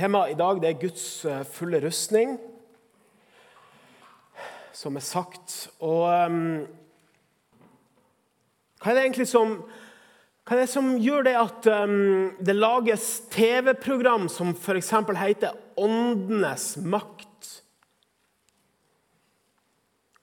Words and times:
Temaet 0.00 0.32
i 0.32 0.36
dag 0.38 0.62
er 0.64 0.78
Guds 0.80 1.26
eh, 1.28 1.42
fulle 1.44 1.76
rustning, 1.82 2.38
som 4.72 4.94
er 4.96 5.02
sagt. 5.04 5.56
Og 5.84 6.06
um, 6.08 6.38
hva 8.80 8.88
er 8.88 8.96
det 8.96 9.02
egentlig 9.02 9.26
som, 9.28 9.58
er 10.48 10.62
det 10.62 10.70
som 10.72 10.88
gjør 11.04 11.26
det 11.26 11.34
at 11.36 11.68
um, 11.84 12.30
det 12.40 12.54
lages 12.56 13.10
TV-program 13.34 14.24
som 14.32 14.54
f.eks. 14.54 14.88
heter 15.20 15.52
'Åndenes 15.76 16.78
makt'? 16.80 17.50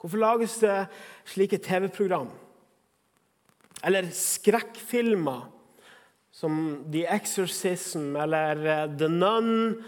Hvorfor 0.01 0.17
lages 0.17 0.57
det 0.65 0.87
slike 1.25 1.61
TV-program? 1.61 2.31
Eller 3.85 4.09
skrekkfilmer? 4.09 5.51
Som 6.37 6.85
The 6.91 7.07
Exorcism 7.09 8.15
eller 8.15 8.65
eh, 8.65 8.97
The 8.97 9.09
Nun. 9.09 9.79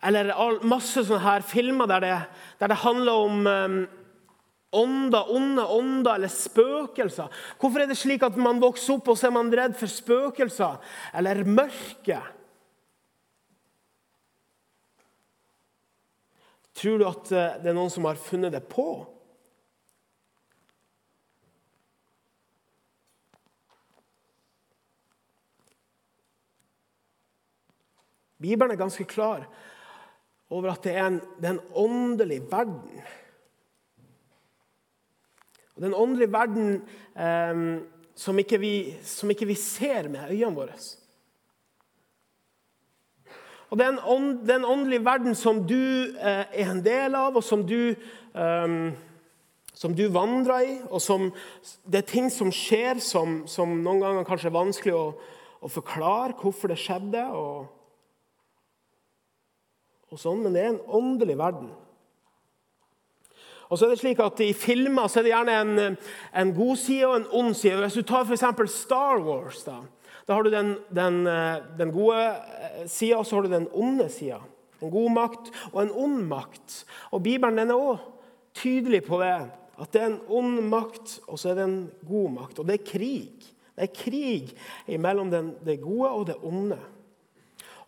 Eller 0.00 0.32
masse 0.64 1.02
sånne 1.04 1.20
her 1.20 1.44
filmer 1.44 1.90
der 1.90 2.04
det, 2.06 2.18
der 2.62 2.72
det 2.72 2.78
handler 2.80 3.26
om 3.26 3.42
um, 3.44 3.74
ånder, 4.72 5.28
onde 5.28 5.66
ånder 5.68 6.14
eller 6.14 6.32
spøkelser. 6.32 7.28
Hvorfor 7.60 7.82
er 7.82 7.90
det 7.90 7.98
slik 8.00 8.24
at 8.24 8.38
man 8.40 8.62
vokser 8.62 8.96
opp 8.96 9.12
og 9.12 9.20
så 9.20 9.28
er 9.28 9.36
man 9.36 9.52
redd 9.52 9.76
for 9.76 9.92
spøkelser 9.92 10.80
eller 11.20 11.44
mørke? 11.44 12.22
Tror 16.80 16.96
du 16.96 17.08
at 17.10 17.32
eh, 17.36 17.60
det 17.60 17.74
er 17.74 17.76
noen 17.76 17.92
som 17.92 18.08
har 18.08 18.16
funnet 18.16 18.56
det 18.56 18.64
på? 18.72 18.88
Bibelen 28.40 28.72
er 28.72 28.80
ganske 28.80 29.04
klar 29.04 29.44
over 30.50 30.72
at 30.72 30.84
det 30.84 30.94
er 30.96 31.06
en, 31.06 31.20
det 31.38 31.48
er 31.48 31.56
en 31.58 31.66
åndelig 31.74 32.40
verden. 32.50 33.02
Og 35.74 35.82
det 35.82 35.84
er 35.84 35.92
en 35.92 36.02
åndelig 36.02 36.32
verden 36.32 36.72
eh, 37.16 37.60
som, 38.18 38.38
ikke 38.38 38.58
vi, 38.60 38.74
som, 39.06 39.30
ikke 39.30 39.46
vi, 39.46 39.54
ser 39.54 40.08
med 40.08 40.30
øynene 40.30 40.56
våre. 40.56 40.74
Og 43.70 43.78
det 43.78 43.86
er, 43.86 43.92
en 43.92 44.02
ånd, 44.02 44.30
den 44.48 44.64
åndelige 44.64 44.72
åndelig 44.72 45.04
verden 45.04 45.34
som 45.34 45.62
du 45.68 45.76
eh, 46.18 46.44
er 46.50 46.70
en 46.72 46.84
del 46.84 47.14
av, 47.14 47.36
og 47.36 47.44
som 47.44 47.62
du, 47.66 47.94
eh, 48.34 48.78
som 49.74 49.94
du 49.94 50.08
vandrer 50.10 50.64
i. 50.66 50.78
og 50.90 51.00
som, 51.00 51.30
Det 51.84 52.02
er 52.02 52.08
ting 52.08 52.32
som 52.32 52.50
skjer 52.52 52.98
som, 52.98 53.44
som 53.46 53.78
noen 53.84 54.00
ganger 54.02 54.26
kanskje 54.26 54.50
er 54.50 54.58
vanskelig 54.58 54.96
å, 54.96 55.04
å 55.60 55.70
forklare 55.70 56.34
hvorfor 56.40 56.74
det 56.74 56.80
skjedde. 56.82 57.28
og 57.30 57.79
og 60.10 60.18
sånn, 60.18 60.42
men 60.44 60.56
det 60.56 60.64
er 60.64 60.72
en 60.74 60.82
åndelig 61.00 61.36
verden. 61.38 61.70
Og 63.70 63.78
så 63.78 63.86
er 63.86 63.92
det 63.92 64.00
slik 64.00 64.20
at 64.22 64.40
I 64.42 64.50
filmer 64.56 65.06
så 65.06 65.20
er 65.20 65.28
det 65.28 65.32
gjerne 65.32 65.56
en, 65.62 65.98
en 66.42 66.52
god 66.56 66.78
side 66.80 67.06
og 67.06 67.16
en 67.20 67.28
ond 67.40 67.54
side. 67.54 67.78
Hvis 67.84 68.00
du 68.00 68.06
tar 68.06 68.26
f.eks. 68.26 68.72
Star 68.74 69.22
Wars, 69.22 69.62
da, 69.62 69.76
da 70.26 70.34
har 70.34 70.42
du 70.42 70.50
den, 70.50 70.72
den, 70.90 71.22
den 71.78 71.92
gode 71.94 72.18
eh, 72.18 72.82
sida 72.90 73.20
og 73.20 73.28
så 73.28 73.38
har 73.38 73.46
du 73.46 73.54
den 73.54 73.68
onde 73.70 74.08
sida. 74.10 74.40
En 74.82 74.90
god 74.90 75.14
makt 75.14 75.52
og 75.70 75.84
en 75.84 75.94
ond 76.02 76.26
makt. 76.26 76.80
Og 77.14 77.22
Bibelen 77.22 77.62
den 77.62 77.70
er 77.70 77.78
òg 77.78 78.02
tydelig 78.58 79.04
på 79.06 79.20
det. 79.22 79.36
At 79.80 79.94
det 79.94 80.02
er 80.02 80.10
en 80.10 80.22
ond 80.28 80.60
makt, 80.68 81.20
og 81.30 81.38
så 81.40 81.52
er 81.52 81.60
det 81.60 81.68
en 81.68 81.82
god 82.08 82.32
makt. 82.34 82.58
Og 82.60 82.66
det 82.68 82.80
er 82.80 82.88
krig. 82.90 83.46
Det 83.78 83.86
er 83.86 83.94
krig 83.96 84.98
mellom 85.00 85.30
det 85.30 85.78
gode 85.80 86.10
og 86.10 86.26
det 86.28 86.36
onde. 86.44 86.80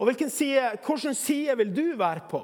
Og 0.03 0.11
side, 0.31 0.79
Hvilken 0.83 1.15
side 1.15 1.57
vil 1.57 1.77
du 1.77 1.97
være 1.97 2.27
på? 2.31 2.43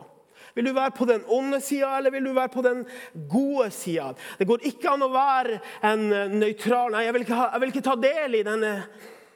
Vil 0.55 0.67
du 0.67 0.73
være 0.75 0.91
på 0.91 1.05
den 1.05 1.25
onde 1.27 1.61
sida, 1.61 1.97
eller 1.99 2.11
vil 2.11 2.25
du 2.25 2.33
være 2.33 2.49
på 2.49 2.63
den 2.63 2.87
gode 3.31 3.71
sida? 3.71 4.13
Det 4.39 4.47
går 4.47 4.65
ikke 4.71 4.91
an 4.91 5.05
å 5.07 5.11
være 5.13 5.59
en 5.87 6.05
eh, 6.13 6.33
nøytral 6.35 6.95
Nei, 6.95 7.05
jeg 7.07 7.15
vil, 7.15 7.27
ha, 7.31 7.49
jeg 7.53 7.63
vil 7.63 7.73
ikke, 7.75 7.85
ta 7.87 7.95
del 8.03 8.39
i 8.39 8.45
denne, 8.47 8.73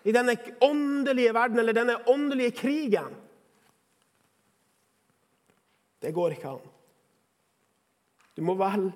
i 0.03 0.15
denne 0.15 0.37
åndelige 0.62 1.34
verden 1.34 1.62
eller 1.62 1.77
denne 1.77 1.99
åndelige 2.11 2.56
krigen. 2.62 3.15
Det 6.03 6.15
går 6.15 6.34
ikke 6.34 6.56
an. 6.56 6.66
Du 8.34 8.43
må 8.43 8.56
velge 8.59 8.91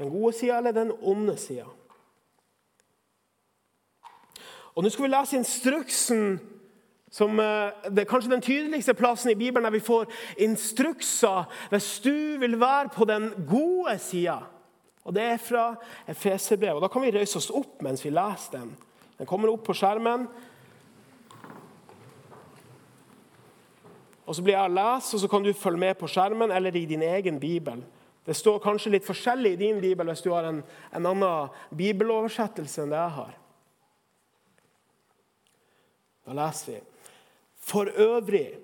den 0.00 0.12
gode 0.12 0.34
sida 0.36 0.58
eller 0.58 0.76
den 0.76 0.92
onde 1.00 1.36
sida. 1.40 1.68
Og 4.74 4.84
Nå 4.84 4.92
skal 4.92 5.08
vi 5.08 5.14
lese 5.14 5.40
instruksen 5.40 6.38
som, 7.10 7.40
eh, 7.40 7.70
det 7.90 7.98
er 7.98 8.10
kanskje 8.10 8.30
den 8.30 8.44
tydeligste 8.44 8.94
plassen 8.94 9.30
i 9.30 9.34
Bibelen 9.34 9.64
der 9.64 9.70
vi 9.70 9.80
får 9.80 10.06
instrukser 10.36 11.48
hvis 11.70 12.00
du 12.04 12.38
vil 12.38 12.60
være 12.60 12.88
på 12.88 13.04
den 13.04 13.32
gode 13.48 13.98
sida. 13.98 14.38
Og 15.04 15.14
Det 15.14 15.22
er 15.22 15.36
fra 15.36 15.74
Efeserbrevet. 16.08 16.82
Da 16.82 16.88
kan 16.88 17.02
vi 17.02 17.10
røyse 17.10 17.36
oss 17.36 17.50
opp 17.50 17.82
mens 17.82 18.04
vi 18.04 18.10
leser 18.10 18.58
den. 18.58 18.76
Den 19.18 19.26
kommer 19.26 19.48
opp 19.48 19.64
på 19.64 19.72
skjermen. 19.72 20.28
Og 24.26 24.34
Så 24.34 24.42
blir 24.42 24.52
jeg 24.52 24.70
lest, 24.70 25.14
og 25.14 25.20
så 25.20 25.28
kan 25.28 25.42
du 25.42 25.52
følge 25.52 25.78
med 25.78 25.94
på 25.98 26.06
skjermen 26.06 26.50
eller 26.52 26.76
i 26.76 26.84
din 26.84 27.02
egen 27.02 27.40
bibel. 27.40 27.82
Det 28.26 28.36
står 28.36 28.58
kanskje 28.60 28.90
litt 28.90 29.06
forskjellig 29.06 29.52
i 29.52 29.56
din 29.56 29.80
bibel 29.80 30.06
hvis 30.06 30.20
du 30.20 30.34
har 30.34 30.44
en, 30.44 30.62
en 30.92 31.06
annen 31.06 31.48
bibeloversettelse 31.72 32.82
enn 32.82 32.90
det 32.92 32.98
jeg 32.98 33.14
har. 33.16 33.30
Da 36.26 36.36
leser 36.36 36.72
vi. 36.72 36.80
For 37.68 37.90
øvrig, 38.00 38.56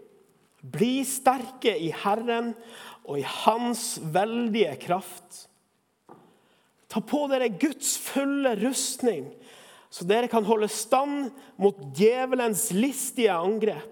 bli 0.65 1.03
sterke 1.05 1.75
i 1.77 1.91
Herren 2.05 2.55
og 3.05 3.19
i 3.21 3.27
Hans 3.29 3.99
veldige 4.15 4.77
kraft. 4.81 5.45
Ta 6.89 7.03
på 7.05 7.25
dere 7.29 7.51
Guds 7.61 7.97
fulle 8.01 8.55
rustning, 8.63 9.29
så 9.93 10.07
dere 10.09 10.31
kan 10.31 10.47
holde 10.47 10.71
stand 10.73 11.29
mot 11.61 11.77
djevelens 11.97 12.71
listige 12.75 13.35
angrep. 13.35 13.91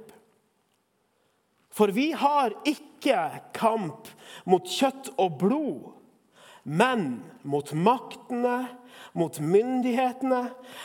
For 1.73 1.93
vi 1.93 2.11
har 2.17 2.55
ikke 2.69 3.19
kamp 3.57 4.11
mot 4.49 4.67
kjøtt 4.69 5.13
og 5.21 5.39
blod, 5.41 5.93
men 6.63 7.23
mot 7.49 7.73
maktene, 7.75 8.69
mot 9.19 9.39
myndighetene, 9.41 10.45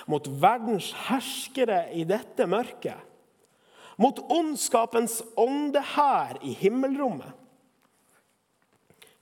mot 0.10 0.30
verdens 0.42 0.90
herskere 1.08 1.86
i 1.96 2.08
dette 2.08 2.48
mørket 2.50 3.04
mot 3.98 4.20
ondskapens 4.32 5.22
ånde 5.36 5.82
her 5.96 6.38
i 6.46 6.54
himmelrommet. 6.54 7.34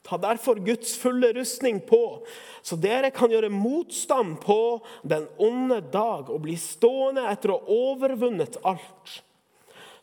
Ta 0.05 0.19
derfor 0.21 0.55
Guds 0.61 0.97
fulle 1.01 1.31
rustning 1.33 1.79
på, 1.81 2.21
så 2.61 2.77
dere 2.77 3.09
kan 3.09 3.31
gjøre 3.33 3.49
motstand 3.49 4.37
på 4.43 4.85
den 5.01 5.25
onde 5.41 5.79
dag 5.93 6.29
og 6.29 6.43
bli 6.45 6.53
stående 6.61 7.23
etter 7.31 7.55
å 7.55 7.57
ha 7.57 7.77
overvunnet 7.89 8.59
alt. 8.61 9.15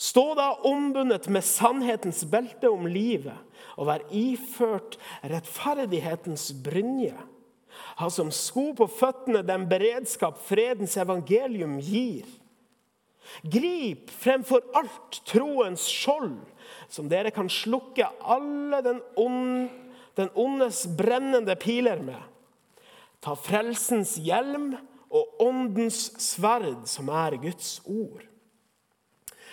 Stå 0.03 0.33
da 0.34 0.49
ombundet 0.66 1.28
med 1.31 1.47
sannhetens 1.47 2.25
belte 2.27 2.66
om 2.72 2.89
livet 2.91 3.39
og 3.77 3.87
vær 3.87 4.03
iført 4.10 4.99
rettferdighetens 5.22 6.49
brynje. 6.65 7.15
Ha 8.03 8.09
som 8.10 8.33
sko 8.34 8.72
på 8.75 8.89
føttene 8.91 9.44
den 9.47 9.69
beredskap 9.71 10.41
fredens 10.49 10.97
evangelium 10.99 11.78
gir. 11.78 12.27
Grip 13.43 14.10
fremfor 14.10 14.65
alt 14.76 15.22
troens 15.28 15.87
skjold, 15.91 16.37
som 16.93 17.09
dere 17.10 17.32
kan 17.34 17.48
slukke 17.50 18.06
alle 18.20 18.82
den, 18.84 19.00
ond, 19.16 19.70
den 20.19 20.28
ondes 20.38 20.84
brennende 20.98 21.56
piler 21.56 22.03
med. 22.04 22.21
Ta 23.22 23.37
frelsens 23.38 24.16
hjelm 24.21 24.75
og 25.12 25.42
åndens 25.44 26.10
sverd, 26.22 26.84
som 26.91 27.10
er 27.12 27.38
Guds 27.41 27.78
ord. 27.87 28.25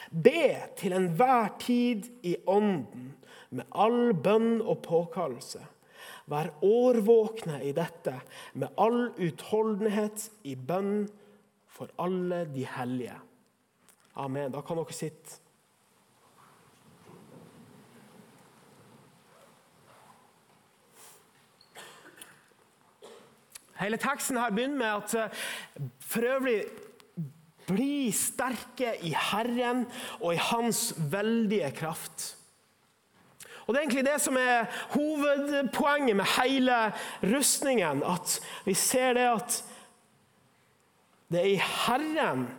Be 0.10 0.56
til 0.80 0.96
enhver 0.98 1.52
tid 1.62 2.10
i 2.26 2.36
ånden, 2.50 3.14
med 3.50 3.66
all 3.74 4.14
bønn 4.14 4.60
og 4.62 4.82
påkallelse. 4.86 5.62
Vær 6.30 6.52
årvåkne 6.66 7.64
i 7.66 7.72
dette, 7.74 8.14
med 8.54 8.70
all 8.78 9.10
utholdenhet 9.18 10.28
i 10.46 10.54
bønn 10.56 11.08
for 11.70 11.90
alle 12.02 12.44
de 12.54 12.66
hellige. 12.78 13.16
Amen. 14.20 14.52
Da 14.52 14.60
kan 14.62 14.76
dere 14.76 14.92
sitte. 14.96 15.38
Hele 23.80 23.96
teksten 23.96 24.36
her 24.36 24.52
begynner 24.52 24.76
med 24.82 24.92
at 24.92 25.16
eh, 25.16 25.40
for 26.04 26.28
øvrig 26.28 26.58
bli 27.70 28.12
sterke 28.12 28.92
i 29.08 29.14
Herren 29.16 29.86
og 30.20 30.34
i 30.36 30.44
Hans 30.50 30.92
veldige 30.98 31.72
kraft. 31.72 32.36
Og 33.68 33.74
Det 33.74 33.80
er 33.80 33.86
egentlig 33.86 34.06
det 34.06 34.22
som 34.22 34.38
er 34.38 34.66
hovedpoenget 34.98 36.16
med 36.16 36.26
hele 36.42 36.92
rustningen. 37.24 38.04
At 38.04 38.40
vi 38.66 38.74
ser 38.74 39.14
det 39.14 39.28
at 39.30 39.66
det 41.32 41.40
er 41.40 41.54
i 41.54 41.62
Herren 41.86 42.50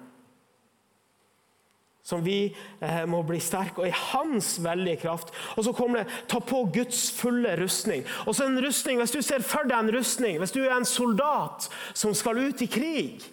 som 2.11 2.25
vi 2.27 2.39
eh, 2.51 3.03
må 3.09 3.23
bli 3.27 3.41
sterke, 3.43 3.81
og 3.81 3.89
i 3.89 3.97
hans 4.13 4.57
veldige 4.65 5.01
kraft. 5.07 5.35
Og 5.57 5.67
så 5.67 5.75
kommer 5.77 6.03
det 6.03 6.21
ta 6.31 6.43
på 6.43 6.65
Guds 6.75 7.07
fulle 7.17 7.57
rustning. 7.61 8.05
Og 8.27 8.35
så 8.37 8.49
en 8.49 8.61
rustning, 8.63 8.99
Hvis 9.01 9.15
du 9.15 9.23
ser 9.23 9.45
for 9.47 9.65
deg 9.69 9.79
en 9.79 9.95
rustning, 9.95 10.39
hvis 10.39 10.53
du 10.53 10.63
er 10.65 10.77
en 10.77 10.89
soldat 10.89 11.71
som 11.95 12.15
skal 12.15 12.39
ut 12.39 12.63
i 12.63 12.69
krig 12.71 13.31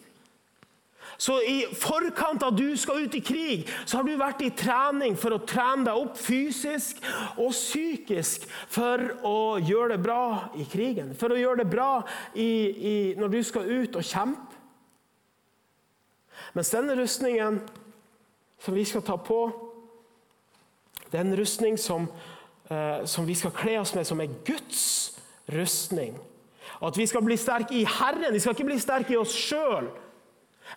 så 1.18 1.40
I 1.42 1.66
forkant 1.74 2.44
av 2.46 2.54
du 2.56 2.76
skal 2.78 3.08
ut 3.08 3.16
i 3.18 3.24
krig, 3.26 3.66
så 3.86 3.98
har 3.98 4.06
du 4.06 4.14
vært 4.20 4.44
i 4.46 4.52
trening 4.54 5.18
for 5.18 5.34
å 5.34 5.42
trene 5.50 5.88
deg 5.88 6.02
opp 6.04 6.20
fysisk 6.22 7.02
og 7.42 7.56
psykisk 7.56 8.46
for 8.70 9.02
å 9.26 9.58
gjøre 9.58 9.96
det 9.96 10.04
bra 10.06 10.22
i 10.62 10.68
krigen. 10.70 11.16
For 11.18 11.34
å 11.34 11.40
gjøre 11.40 11.64
det 11.64 11.72
bra 11.74 11.92
i, 12.38 12.46
i, 12.46 12.96
når 13.18 13.34
du 13.34 13.40
skal 13.50 13.66
ut 13.66 13.98
og 13.98 14.06
kjempe. 14.06 14.54
Mens 16.54 16.70
denne 16.74 16.94
rustningen 16.98 17.60
som 18.60 18.74
vi 18.74 18.86
skal 18.86 19.02
ta 19.06 19.18
på, 19.18 19.42
det 21.12 21.20
er 21.20 21.26
en 21.26 21.38
rustning 21.38 21.78
som, 21.80 22.08
eh, 22.70 23.06
som 23.06 23.26
vi 23.26 23.36
skal 23.36 23.52
kle 23.52 23.78
oss 23.80 23.96
med, 23.96 24.08
som 24.08 24.22
er 24.22 24.34
Guds 24.46 25.20
rustning. 25.48 26.18
At 26.82 26.98
vi 26.98 27.08
skal 27.08 27.24
bli 27.24 27.38
sterke 27.38 27.76
i 27.76 27.86
Herren. 27.86 28.34
Vi 28.34 28.40
skal 28.40 28.54
ikke 28.54 28.68
bli 28.68 28.80
sterke 28.80 29.14
i 29.14 29.22
oss 29.22 29.34
sjøl 29.34 29.88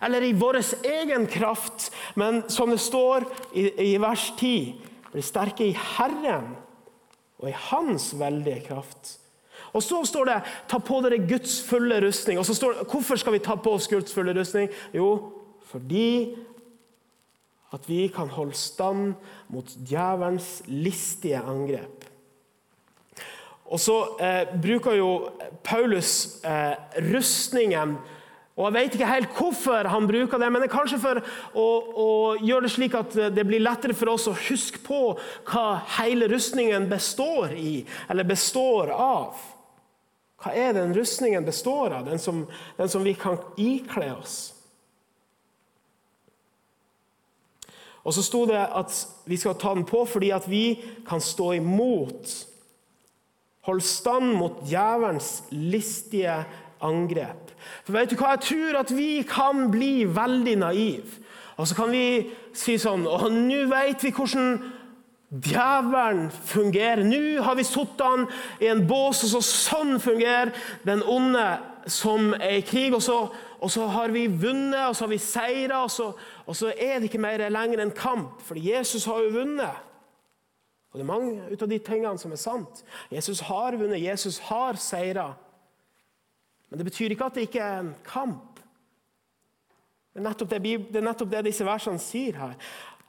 eller 0.01 0.23
i 0.23 0.33
vår 0.33 0.61
egen 0.87 1.27
kraft, 1.27 1.91
men 2.15 2.43
som 2.49 2.69
det 2.69 2.79
står 2.79 3.25
i, 3.53 3.65
i 3.91 3.97
vers 3.99 4.29
10 4.37 4.75
bli 5.11 5.23
sterke 5.25 5.67
i 5.67 5.73
Herren 5.75 6.53
og 7.41 7.49
i 7.49 7.57
Hans 7.69 8.11
veldige 8.19 8.63
kraft. 8.69 9.17
Og 9.73 9.83
Så 9.83 10.03
står 10.05 10.25
det 10.25 10.41
'ta 10.67 10.77
på 10.79 11.01
dere 11.01 11.27
Guds 11.27 11.61
fulle 11.63 12.01
rustning'. 12.01 12.37
Og 12.37 12.45
så 12.45 12.53
står 12.53 12.73
det, 12.73 12.87
Hvorfor 12.87 13.15
skal 13.15 13.33
vi 13.33 13.39
ta 13.39 13.55
på 13.55 13.71
oss 13.71 13.87
Guds 13.87 14.13
fulle 14.13 14.33
rustning? 14.39 14.69
Jo, 14.93 15.31
fordi 15.65 16.35
at 17.71 17.89
vi 17.89 18.05
kan 18.11 18.31
holde 18.31 18.57
stand 18.57 19.13
mot 19.51 19.75
djevelens 19.87 20.61
listige 20.67 21.39
angrep. 21.39 22.07
Og 23.71 23.79
så 23.79 23.97
eh, 24.19 24.49
bruker 24.61 24.97
jo 24.99 25.11
Paulus 25.63 26.41
eh, 26.43 26.75
rustningen 27.13 27.95
og 28.59 28.65
Jeg 28.67 28.73
vet 28.75 28.95
ikke 28.97 29.07
helt 29.07 29.37
hvorfor 29.37 29.87
han 29.89 30.07
bruker 30.09 30.37
det, 30.37 30.49
men 30.51 30.61
det 30.61 30.67
er 30.67 30.73
kanskje 30.73 30.99
for 31.01 31.21
å, 31.57 31.67
å, 32.03 32.07
gjøre 32.43 32.67
det 32.67 32.73
slik 32.73 32.97
at 32.99 33.15
det 33.33 33.45
blir 33.47 33.63
lettere 33.63 33.95
for 33.97 34.11
oss 34.11 34.27
å 34.29 34.35
huske 34.35 34.83
på 34.83 34.99
hva 35.47 35.63
hele 35.95 36.27
rustningen 36.29 36.89
består 36.91 37.55
i, 37.55 37.79
eller 38.11 38.27
består 38.27 38.91
av. 38.93 39.39
Hva 40.43 40.53
er 40.57 40.75
den 40.75 40.93
rustningen 40.93 41.47
består 41.47 41.95
av, 41.95 42.09
den 42.11 42.21
som, 42.21 42.43
den 42.77 42.91
som 42.91 43.07
vi 43.07 43.15
kan 43.17 43.39
ikle 43.55 44.11
oss? 44.19 44.51
Og 48.03 48.15
så 48.15 48.23
sto 48.25 48.45
det 48.49 48.57
at 48.57 48.95
vi 49.29 49.37
skal 49.37 49.59
ta 49.61 49.75
den 49.77 49.85
på 49.85 50.05
fordi 50.09 50.31
at 50.33 50.47
vi 50.49 50.79
kan 51.07 51.21
stå 51.21 51.51
imot. 51.59 52.33
Hold 53.69 53.81
stand 53.85 54.33
mot 54.39 54.63
djevelens 54.65 55.43
listige 55.51 56.39
angrep. 56.81 57.51
For 57.85 57.93
vet 57.93 58.09
du 58.09 58.17
hva? 58.17 58.33
Jeg 58.33 58.45
tror 58.47 58.79
at 58.81 58.93
vi 58.97 59.21
kan 59.29 59.67
bli 59.73 60.07
veldig 60.09 60.55
naive. 60.63 61.21
Og 61.61 61.67
så 61.69 61.77
kan 61.77 61.91
vi 61.93 62.31
si 62.57 62.77
sånn 62.81 63.03
Og 63.05 63.27
nå 63.29 63.65
vet 63.69 64.01
vi 64.01 64.13
hvordan 64.15 64.55
djevelen 65.31 66.25
fungerer. 66.31 67.03
Nå 67.05 67.43
har 67.45 67.55
vi 67.55 67.63
satt 67.67 68.01
han 68.03 68.25
i 68.59 68.67
en 68.71 68.83
bås, 68.87 69.21
og 69.23 69.35
så 69.35 69.41
sånn 69.45 69.99
fungerer 70.03 70.51
den 70.87 71.03
onde 71.07 71.45
som 71.87 72.33
er 72.35 72.57
i 72.59 72.65
krig. 72.65 72.95
Og 72.97 73.03
så, 73.05 73.21
og 73.61 73.69
så 73.69 73.85
har 73.93 74.09
vi 74.09 74.25
vunnet, 74.25 74.87
og 74.87 74.95
så 74.95 75.05
har 75.05 75.11
vi 75.11 75.21
seira, 75.21 75.83
og, 75.85 76.19
og, 76.47 76.55
så 76.57 76.71
er 76.73 76.97
det 76.97 77.11
ikke 77.11 77.21
mer 77.21 77.43
lenger 77.49 77.83
en 77.83 77.93
kamp. 77.93 78.41
For 78.41 78.57
Jesus 78.57 79.05
har 79.05 79.21
jo 79.21 79.35
vunnet. 79.35 79.87
Og 80.91 80.97
Det 80.99 81.03
er 81.05 81.11
mange 81.11 81.45
ut 81.51 81.61
av 81.61 81.69
de 81.69 81.77
tingene 81.79 82.17
som 82.19 82.33
er 82.33 82.41
sant. 82.41 82.81
Jesus 83.13 83.43
har 83.47 83.77
vunnet, 83.77 84.01
Jesus 84.01 84.41
har 84.49 84.81
seira. 84.81 85.29
Men 86.69 86.81
det 86.81 86.89
betyr 86.89 87.13
ikke 87.13 87.29
at 87.29 87.37
det 87.37 87.45
ikke 87.47 87.61
er 87.61 87.83
en 87.83 87.93
kamp. 88.07 88.59
Det 90.11 90.25
er 90.25 90.33
det, 90.41 90.61
det, 90.91 90.97
er 90.97 91.05
nettopp 91.05 91.31
det 91.31 91.45
disse 91.47 91.65
versene 91.67 92.01
sier 92.01 92.41
her. 92.41 92.57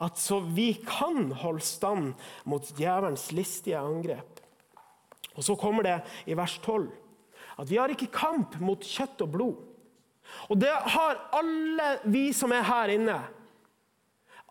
At 0.03 0.21
så 0.21 0.39
vi 0.45 0.75
kan 0.85 1.33
holde 1.43 1.65
stand 1.65 2.13
mot 2.45 2.69
djevelens 2.77 3.31
listige 3.33 3.81
angrep. 3.81 4.43
Og 5.35 5.45
Så 5.45 5.57
kommer 5.57 5.83
det 5.83 6.01
i 6.27 6.37
vers 6.37 6.59
12 6.61 6.91
at 7.59 7.71
vi 7.71 7.77
har 7.77 7.93
ikke 7.93 8.11
kamp 8.13 8.57
mot 8.61 8.81
kjøtt 8.81 9.23
og 9.25 9.33
blod. 9.33 9.72
Og 10.49 10.59
det 10.61 10.73
har 10.73 11.21
alle 11.39 11.95
vi 12.05 12.31
som 12.37 12.53
er 12.53 12.67
her 12.67 12.93
inne. 12.97 13.19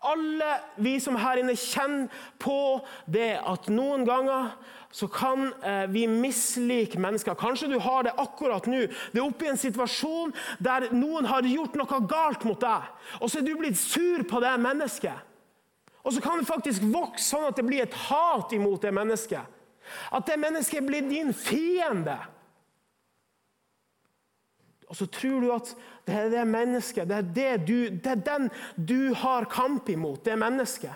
Alle 0.02 0.54
vi 0.82 0.96
som 1.00 1.14
her 1.14 1.38
inne 1.38 1.54
kjenner 1.54 2.10
på 2.42 2.82
det 3.06 3.36
at 3.38 3.68
noen 3.70 4.02
ganger 4.06 4.50
så 4.92 5.06
kan 5.08 5.46
eh, 5.64 5.86
vi 5.88 6.04
mislike 6.10 6.98
mennesker. 7.00 7.38
Kanskje 7.38 7.70
du 7.70 7.78
har 7.80 8.02
det 8.04 8.16
akkurat 8.20 8.66
nå. 8.68 8.82
Du 9.12 9.20
er 9.20 9.24
oppe 9.24 9.46
i 9.46 9.52
en 9.52 9.60
situasjon 9.60 10.34
der 10.60 10.90
noen 10.92 11.28
har 11.30 11.46
gjort 11.48 11.78
noe 11.78 12.00
galt 12.10 12.44
mot 12.44 12.60
deg. 12.60 12.90
Og 13.22 13.30
så 13.30 13.40
er 13.40 13.46
du 13.46 13.54
blitt 13.60 13.78
sur 13.80 14.26
på 14.28 14.42
det 14.42 14.52
mennesket. 14.60 15.30
Og 16.02 16.12
så 16.12 16.20
kan 16.20 16.42
det 16.42 16.50
faktisk 16.50 16.84
vokse 16.90 17.24
sånn 17.30 17.46
at 17.48 17.56
det 17.56 17.64
blir 17.64 17.86
et 17.86 17.98
hat 18.10 18.52
imot 18.52 18.82
det 18.82 18.92
mennesket. 18.92 19.58
At 20.12 20.26
det 20.26 20.38
mennesket 20.42 20.84
blir 20.86 21.06
din 21.06 21.32
fiende. 21.32 22.18
Og 24.92 24.98
så 24.98 25.06
tror 25.08 25.40
du 25.40 25.48
at 25.54 25.70
det 26.04 26.16
er 26.18 26.26
det 26.28 26.42
mennesket, 26.50 27.08
det 27.08 27.16
er, 27.16 27.28
det 27.36 27.52
du, 27.64 27.76
det 27.96 28.10
er 28.12 28.24
den 28.26 28.50
du 28.76 29.14
har 29.16 29.48
kamp 29.48 29.88
imot, 29.88 30.20
det 30.26 30.36
mennesket. 30.36 30.92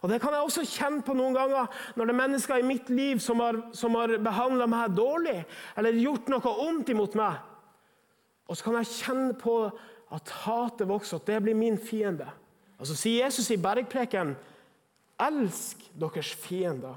Og 0.00 0.08
Det 0.08 0.20
kan 0.22 0.32
jeg 0.32 0.46
også 0.46 0.64
kjenne 0.68 1.02
på 1.04 1.16
noen 1.16 1.34
ganger 1.36 1.68
når 1.96 2.08
det 2.08 2.14
er 2.14 2.20
mennesker 2.20 2.60
i 2.60 2.66
mitt 2.68 2.88
liv 2.92 3.20
som 3.20 3.40
har, 3.42 3.58
som 3.76 3.96
har 3.98 4.14
behandla 4.22 4.68
meg 4.70 4.96
dårlig 4.96 5.38
eller 5.76 6.00
gjort 6.00 6.30
noe 6.32 6.52
ondt 6.64 6.92
imot 6.94 7.16
meg. 7.18 7.40
Og 8.46 8.56
så 8.56 8.68
kan 8.68 8.78
jeg 8.78 8.92
kjenne 8.92 9.36
på 9.40 9.56
at 10.14 10.34
hatet 10.46 10.88
vokser, 10.88 11.18
at 11.18 11.28
det 11.28 11.40
blir 11.42 11.58
min 11.58 11.76
fiende. 11.76 12.28
Og 12.78 12.86
Så 12.86 12.96
sier 12.96 13.24
Jesus 13.24 13.50
i 13.50 13.60
bergpreken 13.60 14.36
elsk 15.20 15.82
deres 15.98 16.32
fiender. 16.32 16.96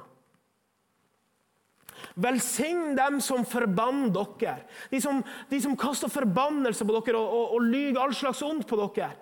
Velsign 2.15 2.95
dem 2.97 3.19
som 3.23 3.45
forbanner 3.47 4.11
dere. 4.15 4.55
De 4.91 5.01
som, 5.01 5.21
de 5.49 5.59
som 5.61 5.77
kaster 5.79 6.11
forbannelse 6.11 6.85
på 6.85 6.95
dere 6.97 7.19
og, 7.19 7.35
og, 7.35 7.53
og 7.57 7.69
lyver 7.69 8.01
all 8.03 8.15
slags 8.15 8.43
ondt 8.45 8.67
på 8.69 8.79
dere. 8.79 9.13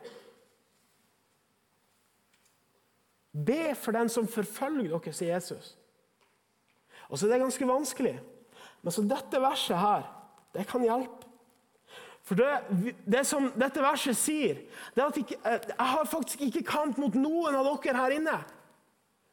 Be 3.37 3.75
for 3.77 3.93
den 3.93 4.09
som 4.09 4.27
forfølger 4.29 4.89
dere, 4.95 5.13
sier 5.13 5.35
Jesus. 5.35 5.75
Og 7.07 7.17
så 7.17 7.27
er 7.27 7.35
det 7.35 7.45
ganske 7.45 7.69
vanskelig. 7.69 8.17
Men 8.81 8.93
så 8.93 9.03
dette 9.05 9.41
verset 9.41 9.79
her, 9.79 10.07
det 10.55 10.67
kan 10.67 10.83
hjelpe. 10.83 11.27
For 12.27 12.35
det, 12.35 12.93
det 13.07 13.23
som 13.23 13.45
dette 13.55 13.79
verset 13.79 14.17
sier, 14.19 14.57
det 14.95 14.99
er 14.99 15.07
at 15.07 15.19
jeg, 15.21 15.37
jeg 15.69 15.91
har 15.93 16.09
faktisk 16.11 16.41
ikke 16.43 16.65
kamp 16.67 16.97
mot 16.99 17.15
noen 17.15 17.55
av 17.55 17.69
dere 17.69 18.01
her 18.01 18.15
inne. 18.17 18.35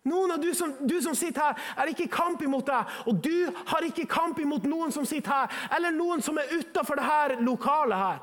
Noen 0.04 0.34
av 0.34 0.40
du 0.42 0.50
som, 0.54 0.74
du 0.84 0.98
som 1.02 1.14
sitter 1.16 1.40
her, 1.40 1.60
er 1.80 1.90
ikke 1.90 2.04
i 2.04 2.12
kamp 2.12 2.42
imot 2.44 2.66
deg. 2.68 2.96
Og 3.08 3.22
du 3.24 3.48
har 3.70 3.86
ikke 3.86 4.04
kamp 4.10 4.40
imot 4.42 4.66
noen 4.68 4.92
som 4.92 5.06
sitter 5.08 5.32
her, 5.32 5.54
eller 5.76 5.94
noen 5.96 6.22
som 6.24 6.36
er 6.40 6.52
utafor 6.52 7.00
dette 7.00 7.40
lokalet 7.44 8.02
her. 8.02 8.20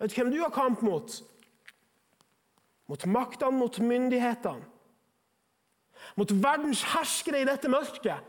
Vet 0.00 0.14
du 0.14 0.18
hvem 0.18 0.32
du 0.34 0.40
har 0.42 0.54
kamp 0.54 0.82
mot? 0.82 1.20
Mot 2.90 3.06
maktene, 3.06 3.54
mot 3.54 3.78
myndighetene. 3.78 4.66
Mot 6.16 6.30
verdens 6.32 6.82
herskere 6.94 7.42
i 7.42 7.46
dette 7.46 7.70
mørket. 7.70 8.26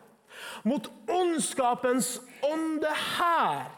Mot 0.68 0.90
ondskapens 1.10 2.20
ånde 2.46 2.92
her 3.18 3.72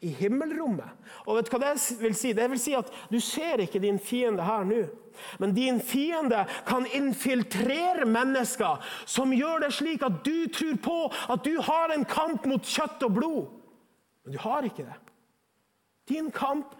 i 0.00 0.12
himmelrommet. 0.16 0.88
Og 1.26 1.38
vet 1.38 1.48
du 1.48 1.54
hva 1.54 1.62
det 1.62 1.74
vil 2.00 2.16
si? 2.16 2.32
Det 2.36 2.48
vil 2.50 2.60
si 2.60 2.74
at 2.76 2.90
du 3.12 3.18
ser 3.22 3.64
ikke 3.64 3.82
din 3.82 4.00
fiende 4.00 4.44
her 4.44 4.64
nå. 4.68 4.82
Men 5.38 5.54
din 5.54 5.80
fiende 5.80 6.44
kan 6.66 6.86
infiltrere 6.86 8.08
mennesker 8.08 8.80
som 9.06 9.34
gjør 9.34 9.66
det 9.66 9.72
slik 9.76 10.02
at 10.06 10.22
du 10.26 10.48
tror 10.52 10.80
på 10.82 10.98
at 11.32 11.44
du 11.44 11.60
har 11.62 11.94
en 11.94 12.06
kamp 12.08 12.48
mot 12.50 12.64
kjøtt 12.66 13.04
og 13.06 13.14
blod. 13.18 13.44
Men 14.24 14.34
du 14.36 14.40
har 14.42 14.66
ikke 14.66 14.86
det. 14.88 14.98
Din 16.10 16.30
kamp 16.34 16.74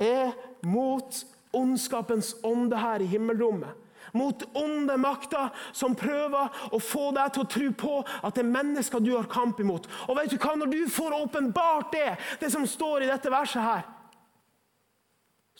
er 0.00 0.32
mot 0.66 1.22
ondskapens 1.52 2.34
ånde 2.42 2.78
her 2.78 3.02
i 3.02 3.08
himmelrommet. 3.10 3.76
Mot 4.12 4.42
onde 4.58 4.96
makter 4.98 5.52
som 5.76 5.94
prøver 5.94 6.50
å 6.74 6.80
få 6.82 7.10
deg 7.14 7.30
til 7.34 7.44
å 7.44 7.50
tro 7.54 7.68
på 7.78 7.92
at 8.02 8.34
det 8.34 8.42
er 8.42 8.50
mennesker 8.50 9.02
du 9.04 9.12
har 9.14 9.28
kamp 9.30 9.60
imot. 9.62 9.86
Og 10.08 10.18
vet 10.18 10.32
du 10.32 10.38
hva? 10.40 10.56
Når 10.58 10.72
du 10.72 10.80
får 10.90 11.14
åpenbart 11.20 11.92
det, 11.94 12.16
det 12.40 12.50
som 12.50 12.66
står 12.66 13.04
i 13.04 13.10
dette 13.10 13.30
verset 13.30 13.62
her, 13.62 13.84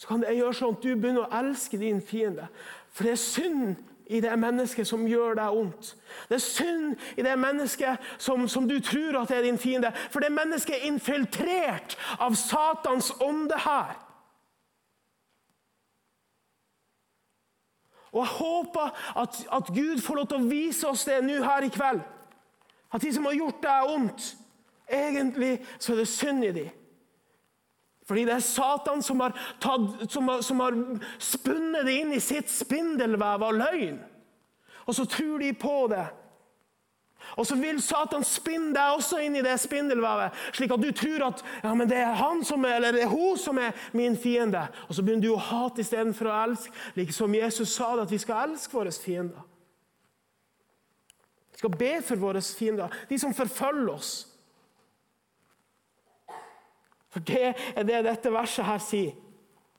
så 0.01 0.09
kan 0.09 0.23
det 0.23 0.33
gjøre 0.33 0.57
sånn 0.57 0.77
at 0.79 0.85
du 0.85 0.95
begynner 0.97 1.27
å 1.27 1.39
elske 1.43 1.77
din 1.77 1.99
fiende. 2.01 2.47
For 2.89 3.05
det 3.05 3.13
er 3.13 3.21
synd 3.21 3.75
i 4.09 4.23
det 4.25 4.33
mennesket 4.41 4.89
som 4.89 5.03
gjør 5.05 5.37
deg 5.37 5.59
vondt. 5.59 5.91
Det 6.31 6.39
er 6.39 6.43
synd 6.43 7.19
i 7.21 7.27
det 7.27 7.35
mennesket 7.37 8.07
som, 8.17 8.47
som 8.49 8.65
du 8.69 8.79
tror 8.81 9.21
at 9.21 9.35
er 9.37 9.45
din 9.45 9.61
fiende. 9.61 9.93
For 10.09 10.25
det 10.25 10.33
mennesket 10.33 10.79
er 10.79 10.89
infiltrert 10.89 11.99
av 12.17 12.39
Satans 12.41 13.13
ånde 13.21 13.61
her. 13.61 13.93
Og 18.11 18.25
jeg 18.25 18.35
håper 18.41 18.99
at, 19.21 19.45
at 19.53 19.69
Gud 19.69 20.01
får 20.01 20.23
lov 20.23 20.33
til 20.33 20.41
å 20.41 20.49
vise 20.49 20.89
oss 20.89 21.05
det 21.07 21.21
nå 21.29 21.43
her 21.45 21.69
i 21.69 21.71
kveld. 21.77 22.01
At 22.91 23.05
de 23.05 23.13
som 23.15 23.29
har 23.29 23.37
gjort 23.37 23.63
deg 23.63 23.95
ondt, 23.99 24.33
egentlig 24.89 25.59
så 25.77 25.93
er 25.93 26.03
det 26.03 26.09
synd 26.11 26.49
i 26.49 26.57
dem. 26.57 26.77
Fordi 28.11 28.25
det 28.27 28.35
er 28.35 28.43
Satan 28.43 29.05
som 29.07 29.21
har, 29.23 29.37
tatt, 29.63 30.11
som 30.11 30.31
som 30.43 30.61
har 30.65 30.75
spunnet 31.23 31.87
det 31.87 31.95
inn 32.01 32.15
i 32.17 32.23
sitt 32.23 32.51
spindelvev 32.51 33.45
av 33.47 33.55
løgn. 33.55 34.01
Og 34.89 34.97
så 34.97 35.05
tror 35.07 35.39
de 35.39 35.53
på 35.55 35.77
det. 35.93 36.09
Og 37.37 37.47
så 37.47 37.55
vil 37.55 37.79
Satan 37.83 38.25
spinne 38.27 38.73
deg 38.75 38.97
også 38.97 39.21
inn 39.23 39.37
i 39.39 39.45
det 39.45 39.55
spindelvevet, 39.63 40.35
slik 40.57 40.73
at 40.75 40.83
du 40.83 40.89
tror 40.97 41.27
at 41.29 41.45
ja, 41.63 41.75
men 41.77 41.87
det 41.91 42.01
er 42.03 42.17
han 42.19 42.43
som 42.47 42.65
er, 42.67 42.79
eller 42.81 42.97
det 42.97 43.05
er 43.05 43.13
hun 43.13 43.39
som 43.39 43.61
er 43.63 43.77
min 43.95 44.17
fiende. 44.19 44.65
Og 44.89 44.97
så 44.97 45.05
begynner 45.05 45.29
du 45.29 45.35
å 45.37 45.45
hate 45.51 45.85
istedenfor 45.85 46.31
å 46.31 46.41
elske, 46.49 46.75
like 46.97 47.15
som 47.15 47.35
Jesus 47.35 47.77
sa 47.77 47.93
det, 47.95 48.09
at 48.09 48.17
vi 48.17 48.19
skal 48.25 48.49
elske 48.49 48.75
våre 48.75 48.91
fiender. 48.91 49.47
Vi 51.53 51.63
skal 51.63 51.77
be 51.77 51.93
for 52.03 52.25
våre 52.25 52.43
fiender, 52.43 52.99
de 53.09 53.21
som 53.21 53.37
forfølger 53.37 53.95
oss. 53.95 54.15
For 57.11 57.25
det 57.27 57.55
er 57.75 57.87
det 57.87 58.05
dette 58.07 58.33
verset 58.33 58.67
her 58.67 58.83
sier. 58.83 59.17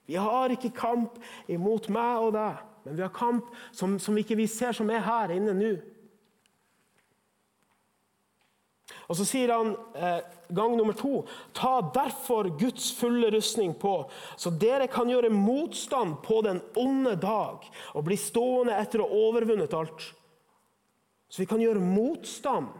Vi 0.09 0.17
har 0.19 0.51
ikke 0.51 0.73
kamp 0.75 1.19
imot 1.47 1.87
meg 1.93 2.25
og 2.25 2.33
deg, 2.35 2.59
men 2.83 2.97
vi 2.97 3.05
har 3.05 3.13
kamp 3.15 3.47
som, 3.71 3.95
som 4.01 4.17
ikke 4.19 4.35
vi 4.35 4.49
ser 4.51 4.75
som 4.75 4.89
er 4.91 5.05
her 5.05 5.31
inne 5.37 5.55
nå. 5.55 5.71
Og 9.07 9.17
Så 9.19 9.25
sier 9.27 9.51
han 9.51 9.73
eh, 9.95 10.19
gang 10.55 10.75
nummer 10.77 10.95
to 10.95 11.25
Ta 11.55 11.81
derfor 11.95 12.49
Guds 12.59 12.91
fulle 12.95 13.31
rustning 13.31 13.73
på, 13.79 13.93
så 14.39 14.51
dere 14.51 14.87
kan 14.91 15.09
gjøre 15.11 15.31
motstand 15.31 16.19
på 16.23 16.41
den 16.45 16.61
onde 16.79 17.17
dag 17.19 17.67
og 17.93 18.05
bli 18.07 18.17
stående 18.19 18.75
etter 18.79 19.03
å 19.03 19.07
ha 19.07 19.23
overvunnet 19.29 19.75
alt. 19.75 20.05
Så 21.31 21.43
vi 21.43 21.47
kan 21.47 21.63
gjøre 21.63 21.79
motstand. 21.79 22.71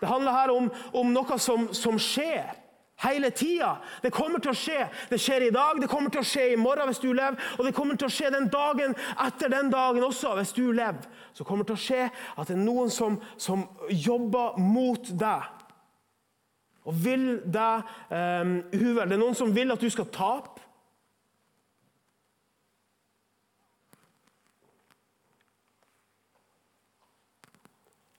Det 0.00 0.10
handler 0.10 0.34
her 0.34 0.50
om, 0.54 0.70
om 0.94 1.12
noe 1.14 1.38
som, 1.38 1.68
som 1.74 1.98
skjer. 2.02 2.63
Hele 3.02 3.30
tida. 3.34 3.72
Det 4.02 4.12
kommer 4.14 4.38
til 4.38 4.52
å 4.52 4.56
skje. 4.58 4.84
Det 5.10 5.18
skjer 5.20 5.48
i 5.48 5.54
dag, 5.54 5.80
det 5.82 5.88
kommer 5.90 6.12
til 6.14 6.22
å 6.22 6.28
skje 6.28 6.52
i 6.52 6.60
morgen 6.60 6.86
hvis 6.88 7.02
du 7.02 7.10
lever, 7.10 7.40
og 7.58 7.66
det 7.66 7.74
kommer 7.74 7.98
til 7.98 8.06
å 8.06 8.14
skje 8.14 8.30
den 8.30 8.46
dagen 8.52 8.94
etter 9.26 9.50
den 9.50 9.72
dagen 9.72 10.06
også 10.06 10.36
hvis 10.38 10.54
du 10.54 10.68
lever. 10.70 11.02
Så 11.34 11.44
kommer 11.44 11.66
det 11.66 11.72
til 11.74 11.80
å 11.80 11.84
skje 11.84 12.06
at 12.38 12.48
det 12.48 12.54
er 12.54 12.62
noen 12.62 12.92
som, 12.94 13.18
som 13.36 13.66
jobber 13.90 14.60
mot 14.62 15.10
deg 15.10 15.50
og 16.84 16.96
vil 17.00 17.28
deg 17.48 17.84
um, 18.12 18.58
uvel. 18.76 19.08
Det 19.08 19.16
er 19.16 19.22
noen 19.22 19.36
som 19.38 19.52
vil 19.56 19.72
at 19.72 19.80
du 19.80 19.88
skal 19.92 20.10
tape. 20.12 20.63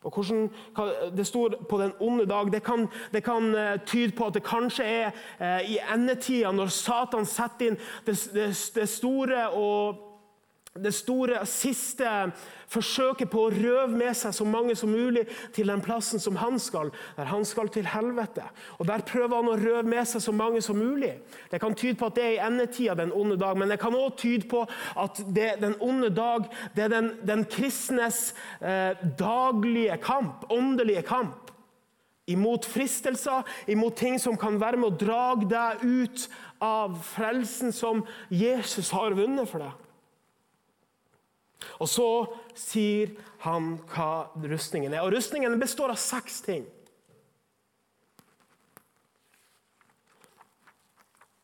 Og 0.06 0.14
hvordan, 0.14 0.50
Det 1.18 1.28
står 1.28 1.56
på 1.70 1.82
den 1.82 1.94
onde 2.00 2.26
dag. 2.30 2.52
Det 2.52 2.64
kan, 2.64 2.88
det 3.12 3.24
kan 3.24 3.56
uh, 3.56 3.80
tyde 3.86 4.14
på 4.16 4.28
at 4.30 4.38
det 4.38 4.44
kanskje 4.46 4.84
er 4.86 5.12
uh, 5.42 5.62
i 5.66 5.80
endetida, 5.94 6.52
når 6.52 6.74
Satan 6.74 7.26
setter 7.26 7.72
inn 7.72 7.80
det, 8.06 8.18
det, 8.34 8.50
det 8.76 8.90
store 8.90 9.50
og 9.50 10.05
det 10.76 10.92
store, 10.92 11.40
siste 11.48 12.08
forsøket 12.72 13.30
på 13.32 13.46
å 13.46 13.52
røve 13.54 13.96
med 13.96 14.12
seg 14.18 14.34
så 14.36 14.46
mange 14.48 14.74
som 14.76 14.92
mulig 14.92 15.24
til 15.56 15.70
den 15.72 15.80
plassen 15.84 16.20
som 16.20 16.36
han 16.42 16.58
skal, 16.60 16.90
der 17.16 17.30
han 17.30 17.46
skal 17.48 17.70
til 17.72 17.88
helvete. 17.88 18.44
Og 18.80 18.88
Der 18.90 19.06
prøver 19.08 19.38
han 19.38 19.52
å 19.54 19.56
røve 19.56 19.84
med 19.88 20.04
seg 20.10 20.24
så 20.26 20.34
mange 20.36 20.62
som 20.62 20.76
mulig. 20.76 21.14
Det 21.52 21.62
kan 21.64 21.76
tyde 21.76 21.96
på 22.00 22.10
at 22.10 22.18
det 22.20 22.26
er 22.26 22.34
i 22.36 22.44
endetida, 22.44 22.98
den 23.00 23.14
onde 23.16 23.38
dag, 23.40 23.56
men 23.58 23.72
det 23.72 23.80
kan 23.80 23.96
òg 23.96 24.18
tyde 24.20 24.50
på 24.52 24.66
at 25.00 25.24
det, 25.36 25.62
den 25.62 25.78
onde 25.80 26.12
dag 26.12 26.50
det 26.76 26.84
er 26.84 26.92
den, 26.92 27.10
den 27.24 27.46
kristnes 27.48 28.34
eh, 28.60 29.00
daglige 29.20 29.96
kamp, 30.04 30.44
åndelige 30.52 31.06
kamp. 31.08 31.54
Imot 32.28 32.66
fristelser, 32.66 33.46
imot 33.70 33.96
ting 33.96 34.20
som 34.20 34.36
kan 34.36 34.60
være 34.60 34.82
med 34.82 34.92
å 34.92 35.00
dra 35.00 35.24
deg 35.40 35.86
ut 35.86 36.28
av 36.60 37.00
frelsen 37.14 37.72
som 37.72 38.04
Jesus 38.34 38.90
har 38.92 39.16
vunnet 39.16 39.48
for 39.48 39.62
deg. 39.62 39.85
Og 41.80 41.90
så 41.90 42.08
sier 42.58 43.16
han 43.46 43.76
hva 43.92 44.28
rustningen 44.46 44.94
er. 44.94 45.04
Og 45.06 45.14
Rustningen 45.16 45.60
består 45.62 45.94
av 45.94 46.02
seks 46.02 46.42
ting. 46.46 46.66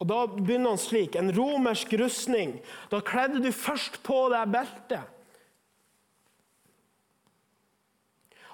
Og 0.01 0.07
Da 0.09 0.25
begynner 0.25 0.73
han 0.73 0.81
slik. 0.81 1.15
En 1.15 1.33
romersk 1.35 1.93
rustning. 2.01 2.55
Da 2.89 3.03
kledde 3.05 3.41
du 3.43 3.51
først 3.53 4.01
på 4.03 4.23
deg 4.33 4.49
beltet. 4.49 5.20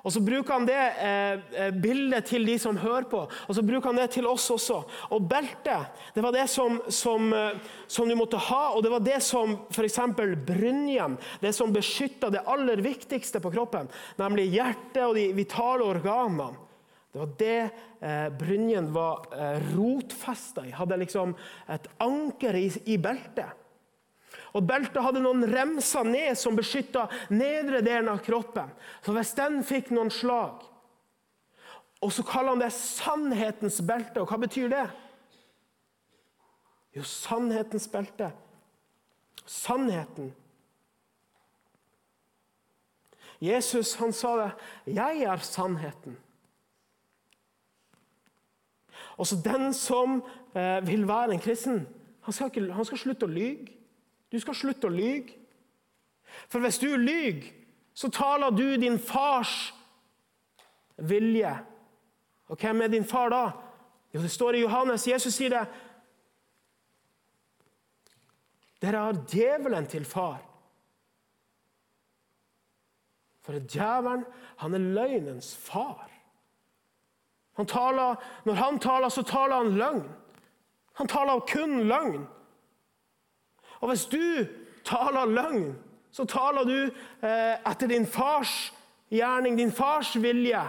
Og 0.08 0.14
Så 0.14 0.22
bruker 0.24 0.56
han 0.56 0.66
det 0.68 0.84
eh, 1.04 1.40
eh, 1.60 1.74
bildet 1.76 2.30
til 2.30 2.46
de 2.48 2.54
som 2.62 2.78
hører 2.80 3.10
på, 3.12 3.26
og 3.28 3.56
så 3.56 3.64
bruker 3.66 3.92
han 3.92 4.00
det 4.00 4.14
til 4.16 4.28
oss 4.30 4.46
også. 4.54 4.78
Og 5.12 5.26
beltet 5.28 6.06
det 6.16 6.24
var 6.24 6.32
det 6.32 6.46
som, 6.48 6.80
som, 6.88 7.28
eh, 7.36 7.58
som 7.92 8.08
du 8.08 8.16
måtte 8.16 8.40
ha, 8.48 8.62
og 8.72 8.86
det 8.86 8.94
var 8.94 9.04
det 9.04 9.20
som 9.26 9.58
f.eks. 9.68 10.00
brynjen, 10.48 11.18
det 11.44 11.52
som 11.58 11.76
beskytta 11.76 12.32
det 12.32 12.46
aller 12.48 12.80
viktigste 12.86 13.44
på 13.44 13.52
kroppen, 13.52 13.92
nemlig 14.22 14.48
hjertet 14.56 15.04
og 15.04 15.20
de 15.20 15.28
vitale 15.36 15.92
organene. 15.92 16.54
Det 17.12 17.20
var 17.20 17.36
det 17.44 17.62
eh, 18.00 18.26
brynjen 18.40 18.92
var 18.96 19.28
eh, 19.36 19.60
rotfesta 19.74 20.64
i. 20.70 20.76
Hadde 20.76 21.04
liksom 21.04 21.36
et 21.68 21.88
anker 22.04 22.56
i, 22.56 22.68
i 22.94 23.00
beltet. 23.02 23.67
Og 24.56 24.63
Beltet 24.68 25.01
hadde 25.04 25.22
noen 25.24 25.46
remser 25.51 26.08
ned 26.08 26.38
som 26.39 26.56
beskytta 26.58 27.08
nedre 27.34 27.82
delen 27.86 28.10
av 28.12 28.22
kroppen. 28.25 28.72
Så 29.04 29.16
hvis 29.16 29.36
den 29.38 29.60
fikk 29.68 29.92
noen 29.96 30.13
slag 30.13 30.63
Og 31.98 32.12
så 32.13 32.22
kaller 32.22 32.54
han 32.54 32.62
det 32.62 32.74
sannhetens 32.75 33.80
belte. 33.82 34.22
Og 34.22 34.30
hva 34.30 34.38
betyr 34.38 34.68
det? 34.70 34.84
Jo, 36.94 37.01
sannhetens 37.01 37.88
belte. 37.89 38.27
Sannheten. 39.50 40.30
Jesus 43.42 43.96
han 43.98 44.13
sa 44.13 44.36
det. 44.38 44.51
'Jeg 44.86 45.24
er 45.25 45.38
sannheten'. 45.38 46.18
Også 49.18 49.36
den 49.42 49.74
som 49.74 50.24
eh, 50.56 50.88
vil 50.88 51.08
være 51.08 51.34
en 51.34 51.39
kristen, 51.39 51.88
han 52.22 52.34
skal, 52.34 52.46
ikke, 52.46 52.74
han 52.74 52.86
skal 52.86 52.98
slutte 52.98 53.25
å 53.25 53.32
lyge. 53.32 53.77
Du 54.32 54.40
skal 54.40 54.56
slutte 54.56 54.90
å 54.90 54.94
lyge. 54.94 55.36
For 56.52 56.60
hvis 56.60 56.80
du 56.80 56.90
lyver, 56.96 57.48
så 57.98 58.10
taler 58.14 58.52
du 58.54 58.76
din 58.78 59.00
fars 59.00 59.74
vilje. 60.98 61.54
Og 62.48 62.60
hvem 62.60 62.82
er 62.82 62.92
din 62.92 63.08
far 63.08 63.30
da? 63.30 63.46
Jo, 64.14 64.22
Det 64.22 64.32
står 64.32 64.56
i 64.56 64.62
Johannes. 64.62 65.08
Jesus 65.08 65.34
sier 65.34 65.50
det. 65.50 65.66
Dere 68.82 68.98
har 68.98 69.24
djevelen 69.32 69.88
til 69.88 70.06
far. 70.06 70.44
For 73.42 73.54
djevelen, 73.54 74.26
han 74.58 74.74
er 74.74 74.80
løgnens 74.94 75.56
far. 75.56 76.10
Han 77.58 77.66
taler, 77.66 78.16
når 78.46 78.54
han 78.54 78.80
taler, 78.80 79.10
så 79.10 79.24
taler 79.24 79.56
han 79.56 79.78
løgn. 79.78 80.04
Han 80.94 81.08
taler 81.08 81.40
kun 81.40 81.80
løgn. 81.88 82.28
Og 83.82 83.92
hvis 83.92 84.06
du 84.06 84.46
taler 84.86 85.26
løgn, 85.26 85.76
så 86.12 86.26
taler 86.26 86.66
du 86.66 86.78
eh, 86.88 87.56
etter 87.68 87.88
din 87.92 88.08
fars 88.08 88.74
gjerning, 89.14 89.58
din 89.58 89.72
fars 89.72 90.16
vilje. 90.16 90.62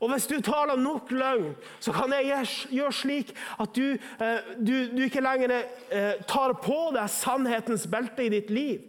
Og 0.00 0.12
hvis 0.12 0.26
du 0.26 0.40
taler 0.40 0.80
nok 0.80 1.10
løgn, 1.12 1.50
så 1.80 1.92
kan 1.92 2.12
jeg 2.16 2.46
gjøre 2.72 2.92
slik 2.92 3.34
at 3.60 3.74
du, 3.76 3.98
eh, 4.20 4.54
du, 4.56 4.72
du 4.96 5.02
ikke 5.04 5.20
lenger 5.20 5.52
eh, 5.58 6.22
tar 6.28 6.56
på 6.62 6.78
deg 6.96 7.10
sannhetens 7.12 7.84
belte 7.90 8.24
i 8.24 8.32
ditt 8.32 8.50
liv. 8.50 8.86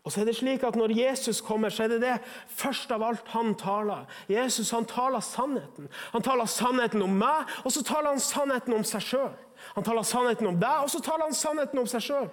Og 0.00 0.12
så 0.12 0.22
er 0.22 0.30
det 0.30 0.36
slik 0.38 0.62
at 0.64 0.76
Når 0.76 0.96
Jesus 0.96 1.40
kommer, 1.40 1.68
så 1.68 1.84
er 1.84 1.88
det 1.88 2.00
det 2.00 2.16
først 2.48 2.90
av 2.90 3.02
alt 3.02 3.28
han 3.34 3.54
taler. 3.54 4.08
Jesus 4.28 4.70
han 4.70 4.88
taler 4.88 5.20
sannheten. 5.20 5.88
Han 6.12 6.22
taler 6.22 6.48
sannheten 6.48 7.02
om 7.02 7.12
meg, 7.20 7.44
og 7.64 7.72
så 7.72 7.84
taler 7.84 8.14
han 8.14 8.20
sannheten 8.20 8.74
om 8.74 8.84
seg 8.84 9.04
sjøl. 9.04 9.36
Han 9.74 9.86
taler 9.86 10.06
sannheten 10.06 10.48
om 10.50 10.60
deg, 10.60 10.84
og 10.84 10.90
så 10.90 11.00
taler 11.04 11.28
han 11.28 11.36
sannheten 11.36 11.82
om 11.82 11.88
seg 11.90 12.04
sjøl. 12.04 12.30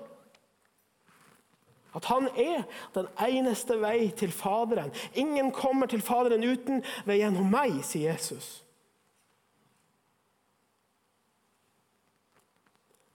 At 1.97 2.05
han 2.11 2.27
er 2.37 2.65
den 2.93 3.07
eneste 3.25 3.77
vei 3.81 4.09
til 4.17 4.31
Faderen. 4.35 4.91
Ingen 5.17 5.51
kommer 5.55 5.89
til 5.89 6.03
Faderen 6.05 6.45
uten 6.45 6.83
ved 7.07 7.21
gjennom 7.21 7.49
meg, 7.49 7.79
sier 7.87 8.13
Jesus. 8.13 8.59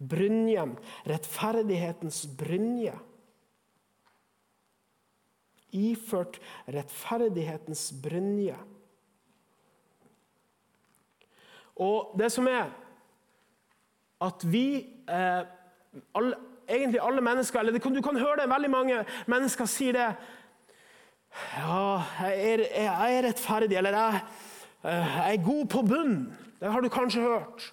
Brynjen, 0.02 0.74
rettferdighetens 1.06 2.24
brynje. 2.38 2.96
Iført 5.72 6.40
rettferdighetens 6.66 7.86
brynje. 8.02 8.58
Og 11.78 12.16
det 12.18 12.32
som 12.34 12.50
er 12.50 12.72
at 14.26 14.46
vi 14.46 14.66
eh, 15.10 15.42
egentlig 16.68 17.02
alle 17.02 17.24
mennesker 17.24 17.60
eller 17.60 17.78
Du 17.78 18.02
kan 18.02 18.16
høre 18.16 18.42
det, 18.42 18.50
veldig 18.50 18.70
mange 18.70 19.04
mennesker 19.26 19.66
sier 19.66 19.92
det. 19.92 20.08
Ja, 21.56 22.02
jeg 22.28 22.52
er, 22.52 22.64
jeg 22.76 23.18
er 23.18 23.28
rettferdig, 23.28 23.76
eller 23.76 23.96
jeg, 23.96 24.24
eh, 24.84 25.14
jeg 25.16 25.38
er 25.38 25.46
god 25.46 25.66
på 25.66 25.82
bunn. 25.82 26.18
Det 26.60 26.70
har 26.70 26.80
du 26.80 26.88
kanskje 26.88 27.22
hørt. 27.24 27.72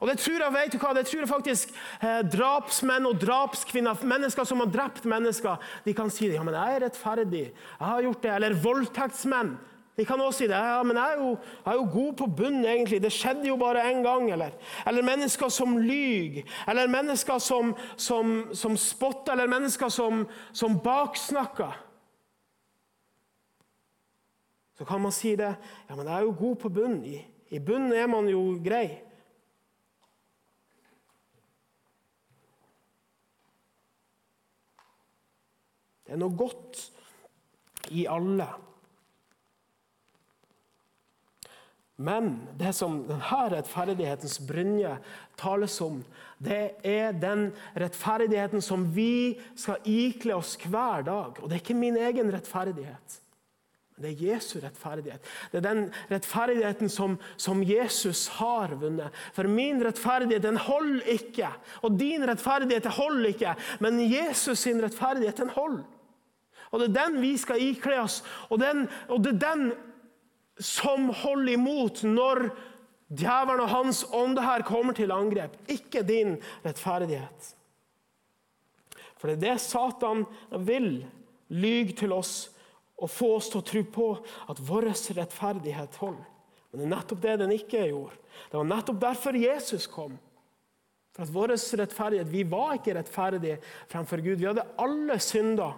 Og 0.00 0.08
det 0.08 0.18
tror 0.18 0.42
jeg, 0.42 0.52
vet 0.54 0.72
du 0.72 0.78
hva, 0.82 0.92
det 0.96 1.04
tror 1.06 1.22
jeg 1.22 1.30
faktisk 1.30 1.74
eh, 2.02 2.22
drapsmenn 2.32 3.06
og 3.08 3.20
drapskvinner, 3.22 4.00
mennesker 4.02 4.48
som 4.48 4.62
har 4.64 4.72
drept 4.72 5.06
mennesker, 5.08 5.60
de 5.84 5.94
kan 5.96 6.10
si 6.10 6.26
det. 6.28 6.38
Ja, 6.38 6.46
men 6.46 6.56
jeg 6.56 6.78
er 6.78 6.84
rettferdig. 6.88 7.44
Jeg 7.52 7.88
har 7.92 8.02
gjort 8.02 8.22
det. 8.24 8.32
Eller 8.34 8.58
voldtektsmenn. 8.64 9.54
De 9.96 10.04
kan 10.04 10.20
også 10.20 10.38
si 10.38 10.46
det. 10.50 10.58
Ja, 10.58 10.82
men 10.82 10.96
jeg 10.98 11.12
er, 11.12 11.20
jo, 11.22 11.28
jeg 11.64 11.70
er 11.72 11.78
jo 11.78 11.88
god 11.92 12.12
på 12.18 12.26
bunnen, 12.26 12.64
egentlig. 12.64 13.02
Det 13.02 13.12
skjedde 13.14 13.46
jo 13.46 13.56
bare 13.56 13.84
én 13.92 14.02
gang. 14.02 14.26
Eller, 14.32 14.50
eller 14.86 15.06
mennesker 15.06 15.48
som 15.48 15.78
lyver. 15.78 16.42
Eller 16.68 16.90
mennesker 16.90 17.38
som, 17.38 17.76
som, 17.96 18.54
som 18.54 18.76
spotter. 18.76 19.32
Eller 19.32 19.46
mennesker 19.46 19.88
som, 19.88 20.26
som 20.52 20.80
baksnakker. 20.82 21.78
Så 24.74 24.84
kan 24.84 25.00
man 25.00 25.12
si 25.12 25.36
det. 25.36 25.54
Ja, 25.88 25.94
men 25.94 26.06
jeg 26.06 26.16
er 26.16 26.26
jo 26.26 26.36
god 26.38 26.56
på 26.56 26.68
bunnen. 26.68 27.04
I, 27.04 27.22
i 27.54 27.58
bunnen 27.62 27.92
er 27.92 28.10
man 28.10 28.28
jo 28.28 28.58
grei. 28.64 28.88
Det 36.04 36.12
er 36.12 36.20
noe 36.20 36.34
godt 36.36 36.82
i 37.94 38.08
alle. 38.10 38.50
Men 41.96 42.40
det 42.58 42.72
som 42.74 43.04
denne 43.06 43.40
rettferdighetens 43.52 44.40
brynje 44.42 44.96
tales 45.38 45.76
om, 45.84 46.00
det 46.42 46.74
er 46.82 47.14
den 47.14 47.52
rettferdigheten 47.78 48.62
som 48.64 48.88
vi 48.96 49.36
skal 49.54 49.78
ikle 49.86 50.34
oss 50.34 50.56
hver 50.66 51.06
dag. 51.06 51.38
Og 51.38 51.46
det 51.46 51.56
er 51.58 51.62
ikke 51.62 51.78
min 51.78 51.98
egen 52.00 52.32
rettferdighet. 52.34 53.20
Det 53.94 54.10
er 54.10 54.22
Jesu 54.26 54.56
rettferdighet. 54.58 55.22
Det 55.52 55.60
er 55.60 55.66
den 55.68 55.84
rettferdigheten 56.10 56.90
som, 56.90 57.14
som, 57.38 57.62
Jesus 57.62 58.26
har 58.40 58.74
vunnet. 58.80 59.14
For 59.36 59.46
min 59.46 59.78
rettferdighet 59.86 60.42
den 60.42 60.58
holder 60.58 61.12
ikke, 61.14 61.52
og 61.86 61.94
din 62.00 62.26
rettferdighet 62.26 62.90
holder 62.98 63.30
ikke. 63.30 63.54
Men 63.78 64.02
Jesus 64.02 64.66
sin 64.66 64.82
rettferdighet 64.82 65.38
den 65.44 65.54
holder. 65.54 65.84
Og 66.74 66.80
Det 66.80 66.88
er 66.90 67.04
den 67.04 67.20
vi 67.22 67.36
skal 67.38 67.62
ikle 67.62 68.00
oss, 68.02 68.24
og, 68.50 68.58
den, 68.58 68.88
og 69.06 69.22
det 69.22 69.36
er 69.36 69.42
den 69.54 69.68
som 70.60 71.10
holder 71.10 71.56
imot 71.56 72.02
når 72.06 72.48
djevelen 73.14 73.64
og 73.64 73.72
hans 73.72 74.04
ånde 74.14 74.42
her 74.44 74.64
kommer 74.66 74.96
til 74.96 75.12
angrep. 75.14 75.56
Ikke 75.70 76.04
din 76.06 76.36
rettferdighet. 76.64 77.54
For 79.18 79.30
det 79.30 79.36
er 79.38 79.44
det 79.54 79.62
Satan 79.64 80.26
vil 80.66 81.04
lyge 81.54 81.96
til 81.96 82.12
oss 82.12 82.50
og 83.00 83.10
få 83.10 83.34
oss 83.38 83.50
til 83.50 83.60
å 83.60 83.66
tro 83.66 83.82
på 83.96 84.08
at 84.52 84.60
vår 84.62 84.90
rettferdighet 84.92 85.98
holder. 86.00 86.30
Men 86.70 86.80
det 86.80 86.86
er 86.86 86.94
nettopp 86.96 87.22
det 87.22 87.34
den 87.38 87.54
ikke 87.54 87.86
gjorde. 87.88 88.16
Det 88.50 88.58
var 88.58 88.70
nettopp 88.70 89.00
derfor 89.02 89.36
Jesus 89.38 89.86
kom. 89.90 90.16
For 91.14 91.22
at 91.22 91.30
vår 91.30 91.52
rettferdighet, 91.54 92.32
Vi 92.32 92.42
var 92.50 92.74
ikke 92.74 92.96
rettferdige 92.96 93.60
fremfor 93.88 94.18
Gud. 94.18 94.40
Vi 94.40 94.48
hadde 94.48 94.66
alle 94.78 95.18
synder. 95.22 95.76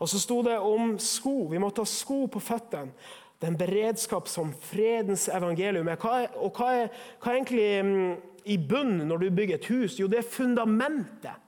Og 0.00 0.10
så 0.10 0.20
sto 0.20 0.40
det 0.46 0.56
om 0.58 0.96
sko. 0.98 1.48
Vi 1.50 1.60
måtte 1.62 1.84
ha 1.84 1.88
sko 1.88 2.24
på 2.30 2.42
føttene. 2.42 2.94
Det 3.38 3.48
er 3.48 3.52
en 3.52 3.60
beredskap 3.60 4.28
som 4.30 4.52
fredens 4.56 5.26
evangelium 5.28 5.88
er. 5.90 5.98
Hva 6.00 6.12
er, 6.22 6.36
og 6.40 6.54
hva 6.56 6.68
er, 6.78 6.92
hva 7.20 7.32
er 7.32 7.40
egentlig 7.40 7.66
um, 7.84 7.96
i 8.48 8.56
bunnen 8.56 9.08
når 9.10 9.24
du 9.24 9.26
bygger 9.36 9.58
et 9.58 9.68
hus? 9.68 9.98
Jo, 10.00 10.08
det 10.08 10.22
er 10.22 10.30
fundamentet. 10.36 11.42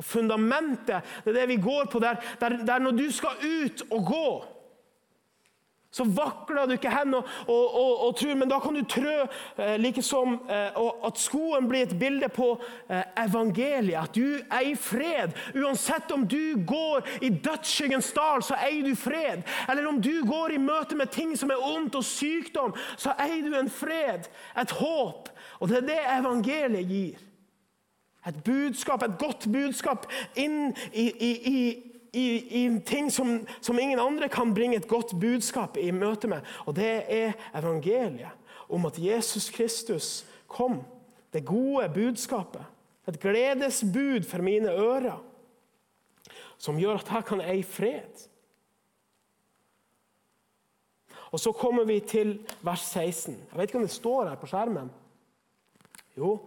Og 0.00 0.06
fundamentet, 0.06 1.04
det 1.24 1.34
er 1.34 1.42
det 1.42 1.48
vi 1.50 1.58
går 1.60 1.90
på 1.92 2.00
der, 2.00 2.22
der, 2.40 2.56
der 2.64 2.80
når 2.80 2.96
du 2.96 3.04
skal 3.12 3.42
ut 3.44 3.82
og 3.90 4.06
gå 4.08 4.28
så 5.90 6.04
vakler 6.04 6.66
du 6.66 6.76
ikke 6.76 6.90
hen 6.92 7.14
og, 7.18 7.26
og, 7.48 7.74
og, 7.74 7.92
og, 8.06 8.16
tror, 8.16 8.34
men 8.38 8.50
da 8.50 8.60
kan 8.62 8.76
du 8.78 8.84
trø 8.86 9.14
eh, 9.58 9.74
like 9.80 10.02
som 10.06 10.36
eh, 10.46 10.78
at 11.06 11.18
skoen 11.18 11.66
blir 11.70 11.88
et 11.88 11.96
bilde 11.98 12.28
på 12.30 12.52
eh, 12.86 13.02
evangeliet. 13.24 13.98
At 13.98 14.14
du 14.14 14.38
eier 14.54 14.78
fred. 14.78 15.34
Uansett 15.58 16.14
om 16.14 16.28
du 16.30 16.62
går 16.66 17.08
i 17.26 17.32
dødsskyggens 17.34 18.12
dal, 18.14 18.44
så 18.46 18.58
eier 18.62 18.86
du 18.86 18.94
fred. 18.94 19.42
Eller 19.66 19.90
om 19.90 19.98
du 20.02 20.12
går 20.26 20.54
i 20.54 20.62
møte 20.62 20.98
med 20.98 21.10
ting 21.10 21.34
som 21.38 21.50
er 21.50 21.66
ondt 21.72 21.98
og 21.98 22.06
sykdom, 22.06 22.76
så 22.94 23.16
eier 23.18 23.50
du 23.50 23.58
en 23.58 23.72
fred, 23.72 24.30
et 24.62 24.78
håp. 24.78 25.34
Og 25.58 25.68
det 25.72 25.82
er 25.82 25.90
det 25.90 26.00
evangeliet 26.20 26.86
gir. 26.86 27.26
Et 28.28 28.42
budskap, 28.44 29.02
et 29.02 29.18
godt 29.18 29.48
budskap 29.50 30.06
inn 30.38 30.74
i, 30.92 31.08
i, 31.08 31.30
i 31.50 31.89
i, 32.12 32.64
i 32.64 32.80
ting 32.86 33.10
som, 33.10 33.46
som, 33.60 33.78
ingen 33.78 34.00
andre 34.00 34.28
kan 34.28 34.54
bringe 34.54 34.76
et 34.76 34.88
godt 34.88 35.14
budskap 35.20 35.76
i 35.76 35.90
møte 35.94 36.28
med. 36.28 36.46
Og 36.66 36.74
det 36.76 37.04
er 37.06 37.36
evangeliet 37.54 38.34
om 38.70 38.86
at 38.86 38.98
Jesus 38.98 39.50
Kristus 39.50 40.24
kom. 40.50 40.80
Det 41.32 41.44
gode 41.46 41.88
budskapet. 41.94 42.62
Et 43.08 43.20
gledesbud 43.20 44.26
for 44.26 44.42
mine 44.42 44.70
ører. 44.70 45.18
Som 46.58 46.78
gjør 46.78 47.00
at 47.00 47.10
jeg 47.14 47.26
kan 47.26 47.40
eie 47.40 47.64
fred. 47.64 48.26
Og 51.30 51.40
Så 51.40 51.52
kommer 51.52 51.84
vi 51.84 52.00
til 52.00 52.40
vers 52.62 52.80
16. 52.90 53.34
Jeg 53.34 53.58
vet 53.58 53.68
ikke 53.68 53.78
om 53.78 53.86
det 53.86 53.94
står 53.94 54.28
her 54.28 54.38
på 54.38 54.50
skjermen. 54.50 54.90
Jo. 56.18 56.38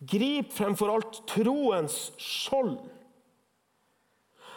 Grip 0.00 0.52
fremfor 0.52 0.92
alt 0.92 1.20
troens 1.28 2.12
skjold 2.20 2.78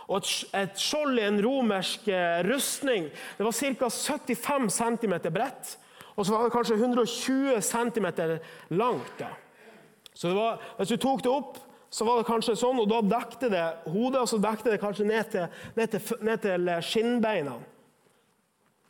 og 0.09 0.25
et 0.57 0.79
skjold 0.81 1.19
i 1.21 1.25
en 1.27 1.37
romersk 1.43 2.07
eh, 2.09 2.41
rustning 2.47 3.11
det 3.37 3.45
var 3.45 3.53
ca. 3.53 3.89
75 3.93 4.69
cm 4.73 5.15
bredt. 5.29 5.75
Og 6.15 6.25
så 6.25 6.33
var 6.33 6.43
det 6.43 6.51
kanskje 6.51 6.75
120 6.75 7.61
cm 7.61 8.07
langt. 8.69 9.21
Så 10.13 10.33
var, 10.33 10.61
Hvis 10.77 10.89
du 10.89 10.97
tok 10.97 11.23
det 11.23 11.31
opp, 11.31 11.57
så 11.89 12.05
var 12.05 12.17
det 12.19 12.27
kanskje 12.27 12.57
sånn, 12.59 12.81
og 12.81 12.89
da 12.89 12.99
dekte 13.01 13.49
det 13.49 13.65
hodet, 13.89 14.21
og 14.21 14.27
så 14.29 14.37
dekte 14.41 14.73
det 14.73 14.81
kanskje 14.81 15.07
ned 15.07 15.29
til, 15.31 15.61
ned 15.77 15.93
til, 15.93 16.17
ned 16.25 16.41
til 16.43 16.71
skinnbeina. 16.85 17.55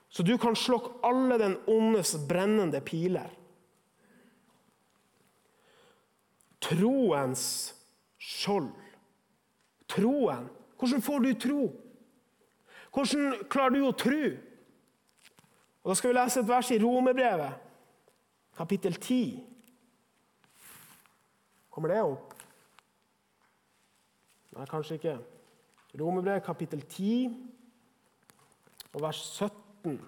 Så 0.09 0.25
du 0.25 0.33
kan 0.41 0.57
slokke 0.57 0.97
alle 1.05 1.37
den 1.39 1.57
ondes 1.69 2.15
brennende 2.27 2.81
piler. 2.81 3.29
Troens 6.59 7.43
skjold. 8.19 8.71
Troen 9.89 10.49
hvordan 10.79 11.01
får 11.03 11.19
du 11.19 11.33
tro? 11.33 11.63
Hvordan 12.93 13.35
klarer 13.51 13.75
du 13.75 13.81
å 13.83 13.95
tro? 13.95 14.21
Og 15.83 15.91
Da 15.91 15.95
skal 15.95 16.11
vi 16.11 16.17
lese 16.17 16.39
et 16.39 16.47
vers 16.47 16.71
i 16.71 16.79
Romerbrevet, 16.79 17.53
kapittel 18.57 18.95
10. 18.95 19.39
Kommer 21.69 21.93
det 21.93 22.01
opp? 22.03 22.33
Nei, 24.55 24.65
kanskje 24.67 24.97
ikke. 24.99 25.17
Romerbrevet, 25.99 26.43
kapittel 26.43 26.81
10, 26.81 27.35
og 28.93 29.01
vers 29.01 29.21
17. 29.37 29.99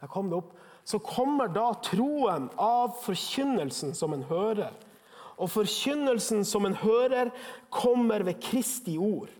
Der 0.00 0.10
kom 0.12 0.28
det 0.30 0.38
opp. 0.38 0.56
Så 0.84 0.98
kommer 1.00 1.48
da 1.48 1.70
troen 1.80 2.50
av 2.60 2.98
forkynnelsen 3.00 3.94
som 3.96 4.12
en 4.12 4.26
hører 4.28 4.74
og 5.36 5.50
forkynnelsen 5.50 6.44
som 6.46 6.66
en 6.66 6.76
hører, 6.78 7.30
kommer 7.70 8.22
ved 8.26 8.40
Kristi 8.42 8.96
ord. 8.98 9.32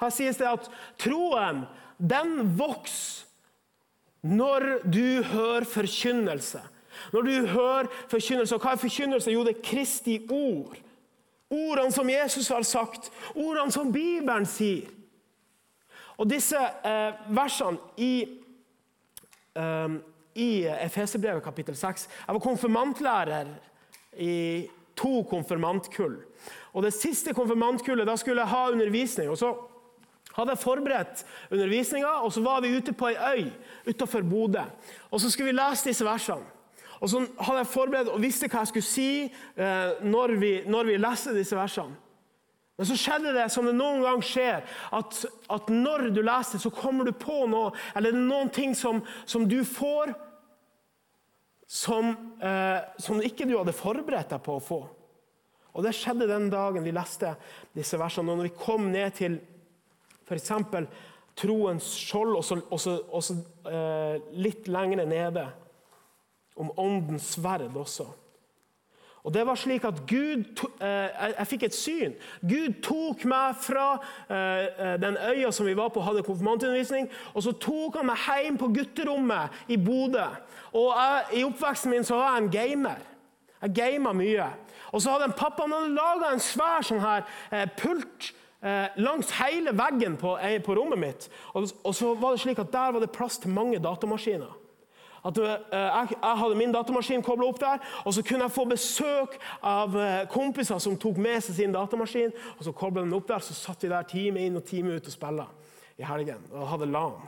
Her 0.00 0.12
sies 0.12 0.36
det 0.40 0.48
at 0.48 0.70
troen 1.00 1.64
den 1.96 2.58
vokser 2.58 3.26
når 4.26 4.64
du 4.82 5.22
hører 5.22 5.64
forkynnelse. 5.64 6.60
Når 7.12 7.22
du 7.22 7.46
hører 7.46 7.86
forkynnelse, 8.08 8.54
og 8.54 8.60
Hva 8.60 8.72
er 8.72 8.80
forkynnelse? 8.80 9.30
Jo, 9.30 9.44
det 9.44 9.56
er 9.56 9.62
Kristi 9.62 10.16
ord. 10.30 10.76
Ordene 11.50 11.92
som 11.92 12.10
Jesus 12.10 12.48
har 12.48 12.62
sagt, 12.62 13.12
ordene 13.34 13.72
som 13.72 13.92
Bibelen 13.92 14.46
sier. 14.46 14.88
Og 16.16 16.26
disse 16.30 16.58
eh, 16.58 17.12
versene 17.36 17.78
i, 18.00 18.40
eh, 19.54 19.96
i 20.34 20.48
Efeserbrevet 20.64 21.44
kapittel 21.44 21.76
6 21.76 22.08
Jeg 22.08 22.34
var 22.34 22.40
konfirmantlærer 22.40 23.52
i 24.18 24.66
to 24.96 25.22
konfirmantkull. 25.30 26.18
Og 26.72 26.82
Det 26.82 26.92
siste 26.94 27.34
konfirmantkullet 27.34 28.06
da 28.06 28.16
skulle 28.16 28.42
jeg 28.42 28.52
ha 28.52 28.70
undervisning. 28.70 29.30
og 29.30 29.38
så 29.38 29.54
hadde 30.36 30.52
jeg 30.52 30.58
forberedt 30.58 31.24
undervisninga, 31.50 32.08
og 32.24 32.32
så 32.32 32.42
var 32.44 32.60
vi 32.60 32.76
ute 32.76 32.92
på 32.92 33.08
ei 33.08 33.16
øy 33.16 33.50
utafor 33.88 34.22
Bodø. 34.22 34.64
Og 35.10 35.20
så 35.20 35.30
skulle 35.30 35.52
vi 35.52 35.56
lese 35.56 35.88
disse 35.88 36.04
versene. 36.04 36.44
Og 37.00 37.08
så 37.08 37.22
hadde 37.40 37.58
jeg 37.58 37.66
forberedt 37.66 38.08
og 38.08 38.22
visste 38.22 38.48
hva 38.48 38.64
jeg 38.64 38.72
skulle 38.72 38.88
si 38.88 39.08
eh, 39.56 40.02
når, 40.02 40.36
vi, 40.40 40.52
når 40.66 40.84
vi 40.84 40.96
leste 41.00 41.34
disse 41.36 41.56
versene. 41.56 41.96
Men 42.76 42.86
så 42.86 42.96
skjedde 43.00 43.32
det 43.32 43.46
som 43.52 43.64
det 43.64 43.72
noen 43.76 44.02
gang 44.04 44.20
skjer, 44.24 44.64
at, 44.92 45.20
at 45.52 45.68
når 45.72 46.10
du 46.12 46.20
leser, 46.20 46.60
så 46.60 46.70
kommer 46.70 47.08
du 47.08 47.12
på 47.16 47.46
noe, 47.48 47.70
eller 47.96 48.12
er 48.12 48.26
noen 48.28 48.52
ting 48.52 48.74
som, 48.76 49.00
som 49.24 49.46
du 49.48 49.62
får 49.64 50.12
som, 51.66 52.12
eh, 52.40 52.78
som 52.98 53.20
ikke 53.22 53.46
du 53.46 53.56
hadde 53.58 53.74
forberedt 53.74 54.30
deg 54.30 54.42
på 54.42 54.56
å 54.56 54.62
få. 54.62 54.80
Og 55.76 55.82
Det 55.84 55.92
skjedde 55.92 56.28
den 56.30 56.48
dagen 56.48 56.84
vi 56.86 56.94
leste 56.94 57.34
disse 57.76 57.98
versene. 58.00 58.32
Når 58.32 58.48
vi 58.48 58.56
kom 58.56 58.90
ned 58.92 59.12
til 59.18 59.40
f.eks. 60.24 60.52
troens 61.36 61.90
skjold, 62.00 62.36
og 62.38 62.44
så, 62.44 62.56
og 62.70 62.80
så, 62.80 62.94
og 63.12 63.22
så 63.22 63.36
eh, 63.68 64.22
litt 64.32 64.70
lenger 64.72 65.04
nede 65.04 65.44
om 66.56 66.72
åndens 66.80 67.34
sverd 67.36 67.76
også. 67.76 68.08
Og 69.26 69.34
det 69.34 69.42
var 69.46 69.54
slik 69.58 69.84
at 69.84 69.94
Gud, 70.06 70.44
eh, 70.80 70.86
Jeg 71.38 71.46
fikk 71.46 71.62
et 71.62 71.74
syn. 71.74 72.12
Gud 72.40 72.76
tok 72.82 73.24
meg 73.26 73.56
fra 73.58 73.98
eh, 74.30 74.66
eh, 74.78 75.00
den 75.02 75.16
øya 75.16 75.50
som 75.50 75.66
vi 75.66 75.74
var 75.76 75.88
på, 75.88 76.00
hadde 76.00 76.22
konfirmantundervisning, 76.22 77.08
og 77.34 77.42
så 77.42 77.52
tok 77.52 77.96
han 77.98 78.06
meg 78.06 78.22
hjem 78.22 78.58
på 78.58 78.68
gutterommet 78.76 79.50
i 79.68 79.76
Bodø. 79.76 80.28
Og 80.72 80.92
jeg, 80.94 81.24
I 81.40 81.44
oppveksten 81.44 81.90
min 81.90 82.06
så 82.06 82.20
var 82.20 82.36
jeg 82.36 82.44
en 82.44 82.50
gamer. 82.50 83.02
Jeg 83.62 83.74
gama 83.74 84.12
mye. 84.12 84.46
Og 84.92 85.02
så 85.02 85.10
hadde 85.10 85.32
en 85.32 85.38
pappa 85.38 85.66
han 85.66 85.74
hadde 85.74 85.96
laga 85.96 86.30
en 86.30 86.44
svær 86.44 86.86
sånn 86.86 87.02
her 87.02 87.26
pult 87.80 88.30
langs 88.96 89.30
hele 89.40 89.72
veggen 89.76 90.14
på, 90.20 90.36
på 90.64 90.76
rommet 90.78 91.02
mitt. 91.02 91.26
Og, 91.54 91.66
og, 91.82 91.94
så 91.94 92.14
var 92.14 92.34
det 92.34 92.44
slik 92.44 92.62
at 92.62 92.72
Der 92.72 92.94
var 92.94 93.02
det 93.02 93.10
plass 93.10 93.38
til 93.42 93.50
mange 93.50 93.82
datamaskiner. 93.82 94.54
At 95.26 95.38
eh, 95.42 95.54
jeg, 95.74 96.18
jeg 96.22 96.40
hadde 96.40 96.58
min 96.58 96.74
datamaskin 96.74 97.24
kobla 97.26 97.48
opp 97.50 97.60
der, 97.60 97.82
og 98.04 98.14
så 98.14 98.22
kunne 98.22 98.46
jeg 98.46 98.54
få 98.54 98.64
besøk 98.70 99.38
av 99.62 99.96
eh, 99.98 100.26
kompiser 100.30 100.78
som 100.82 100.98
tok 101.00 101.18
med 101.22 101.40
seg 101.42 101.58
sin 101.58 101.74
datamaskin. 101.74 102.34
og 102.58 102.62
Så 102.64 102.74
kobla 102.76 103.02
den 103.02 103.16
opp 103.16 103.26
der, 103.28 103.42
så 103.42 103.56
satt 103.56 103.82
vi 103.82 103.90
der 103.90 104.06
time 104.06 104.44
inn 104.46 104.60
og 104.60 104.66
time 104.68 104.94
ut 104.94 105.10
og 105.10 105.14
spilla 105.14 105.48
i 105.98 106.06
helgen. 106.06 106.46
Og 106.52 106.68
hadde 106.70 106.90
LAN. 106.92 107.18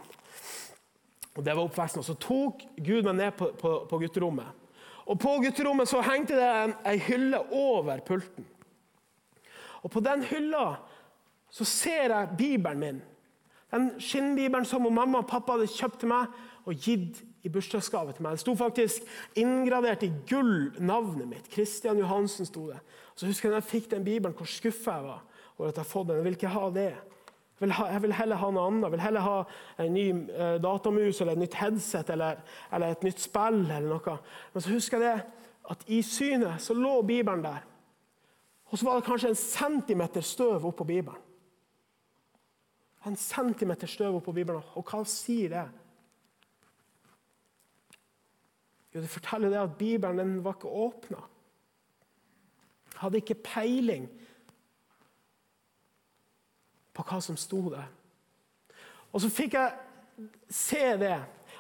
Og 1.39 1.45
Det 1.45 1.55
var 1.55 1.63
oppveksten. 1.63 2.03
Og 2.03 2.07
så 2.07 2.17
tok 2.19 2.65
Gud 2.77 3.07
meg 3.07 3.15
ned 3.19 3.37
på, 3.39 3.51
på, 3.59 3.75
på 3.91 4.01
gutterommet. 4.03 4.67
Og 5.09 5.19
På 5.19 5.39
gutterommet 5.43 5.89
så 5.89 6.03
hengte 6.05 6.37
det 6.37 6.49
en, 6.49 6.75
en 6.87 7.05
hylle 7.07 7.43
over 7.55 8.03
pulten. 8.07 8.47
Og 9.83 9.91
På 9.91 10.03
den 10.05 10.23
hylla 10.27 10.75
så 11.51 11.65
ser 11.65 12.13
jeg 12.13 12.35
Bibelen 12.39 12.79
min. 12.79 13.03
Den 13.71 13.91
skinnbibelen 14.01 14.65
som 14.65 14.85
mamma 14.93 15.23
og 15.23 15.29
pappa 15.29 15.57
hadde 15.57 15.71
kjøpt 15.71 16.01
til 16.03 16.11
meg 16.11 16.33
og 16.65 16.77
gitt 16.85 17.23
i 17.49 17.53
bursdagsgave 17.53 18.15
til 18.15 18.27
meg. 18.27 18.37
Det 18.37 18.45
sto 18.45 18.55
faktisk 18.59 19.09
inngradert 19.41 20.05
i 20.07 20.13
gull 20.29 20.71
navnet 20.79 21.29
mitt. 21.31 21.51
Kristian 21.53 22.01
Johansen 22.01 22.49
sto 22.49 22.69
det. 22.71 22.79
Så 23.17 23.27
husker 23.27 23.49
Jeg 23.49 23.57
da 23.57 23.63
jeg 23.63 23.71
fikk 23.71 23.91
den 23.91 24.05
bibelen, 24.05 24.37
hvor 24.37 24.47
skuffa 24.47 24.99
jeg 24.99 25.07
var 25.09 25.23
over 25.59 25.71
at 25.71 25.79
jeg 25.79 25.83
har 25.83 25.91
fått 25.91 26.09
den. 26.09 26.21
Jeg 26.21 26.25
vil 26.29 26.39
ikke 26.39 26.55
ha 26.55 26.67
det. 26.71 26.91
Jeg 27.59 27.67
vil, 27.67 27.73
ha, 27.75 27.87
jeg 27.91 28.03
vil, 28.03 28.13
heller 28.15 28.39
ha 28.39 28.51
noe 28.55 28.67
annet. 28.69 28.85
Jeg 28.87 28.95
vil 28.95 29.03
heller 29.03 29.25
ha 29.25 29.39
en 29.83 29.97
ny 29.97 30.05
eh, 30.31 30.59
datamus 30.63 31.21
eller 31.21 31.35
et 31.35 31.43
nytt 31.43 31.57
headset 31.59 32.13
eller, 32.15 32.45
eller, 32.71 32.93
et 32.95 33.09
nytt 33.09 33.25
spill. 33.25 33.65
eller 33.65 33.89
noe. 33.89 34.19
Men 34.53 34.63
så 34.63 34.75
husker 34.77 35.03
jeg 35.03 35.17
det, 35.17 35.49
at 35.75 35.83
i 35.91 35.99
synet 36.07 36.63
så 36.63 36.77
lå 36.77 37.01
Bibelen 37.03 37.43
der. 37.45 37.65
Og 38.69 38.79
så 38.79 38.87
var 38.87 39.01
det 39.01 39.09
kanskje 39.09 39.33
en 39.33 39.41
centimeter 39.41 40.21
støv 40.21 40.69
oppå 40.71 40.85
Bibelen. 40.85 41.25
En 43.07 43.17
centimeter 43.17 43.87
støv 43.91 44.21
oppå 44.21 44.33
Bibelen. 44.33 44.63
Og 44.77 44.87
hva 44.87 45.03
sier 45.09 45.53
det? 45.55 45.67
Jo, 48.95 49.01
Det 49.01 49.11
forteller 49.11 49.53
det 49.53 49.61
at 49.61 49.77
Bibelen 49.79 50.19
den 50.19 50.45
var 50.45 50.57
ikke 50.57 50.69
åpna. 50.69 51.21
Hadde 52.99 53.21
ikke 53.21 53.35
peiling 53.35 54.09
på 56.95 57.05
hva 57.07 57.21
som 57.23 57.37
sto 57.39 57.69
der. 57.71 57.87
Og 59.13 59.23
så 59.23 59.31
fikk 59.31 59.55
jeg 59.55 60.31
se 60.51 60.97
det, 60.99 61.19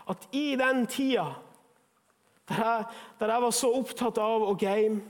at 0.08 0.26
i 0.32 0.56
den 0.58 0.86
tida 0.90 1.28
der 2.48 2.64
jeg, 2.64 2.84
der 3.20 3.32
jeg 3.32 3.42
var 3.42 3.52
så 3.52 3.70
opptatt 3.76 4.18
av 4.24 4.46
å 4.48 4.54
game, 4.56 5.02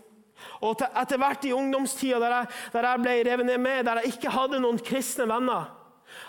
og 0.62 0.83
etter 0.87 1.18
hvert 1.18 1.44
i 1.46 1.54
ungdomstida 1.54 2.18
der 2.18 2.48
der 2.74 2.87
jeg 2.88 3.02
ble 3.02 3.14
revet 3.26 3.46
ned 3.46 3.59
med, 3.62 3.85
der 3.87 4.00
jeg 4.02 4.14
ikke 4.14 4.35
hadde 4.35 4.61
noen 4.62 4.78
kristne 4.83 5.26
venner 5.31 5.70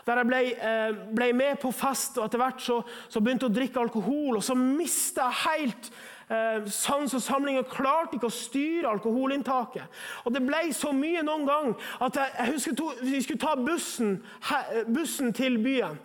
der 0.05 0.21
jeg 0.21 0.29
ble, 0.29 0.41
eh, 0.69 1.01
ble, 1.15 1.31
med 1.33 1.59
på 1.61 1.71
fest 1.75 2.17
og 2.17 2.27
etter 2.27 2.41
hvert 2.41 2.63
så, 2.63 2.79
så 3.09 3.21
begynte 3.23 3.49
å 3.49 3.53
drikke 3.53 3.81
alkohol. 3.81 4.39
Og 4.39 4.45
så 4.45 4.57
mista 4.57 5.29
jeg 5.29 5.41
helt 5.45 5.91
eh, 6.29 6.69
sans 6.73 7.13
og 7.13 7.23
samling 7.23 7.59
og 7.61 7.71
klarte 7.71 8.17
ikke 8.17 8.29
å 8.29 8.37
styre 8.39 8.93
alkoholinntaket. 8.93 9.99
Og 10.25 10.35
Det 10.35 10.45
ble 10.45 10.63
så 10.75 10.93
mye 10.95 11.25
noen 11.25 11.47
gang 11.49 11.73
at 11.99 12.21
jeg, 12.21 12.35
jeg 12.37 12.55
husker 12.55 12.79
to, 12.79 12.91
vi 13.01 13.21
skulle 13.25 13.43
ta 13.43 13.55
bussen, 13.59 14.17
he, 14.49 14.63
bussen 14.89 15.33
til 15.35 15.59
byen. 15.63 15.99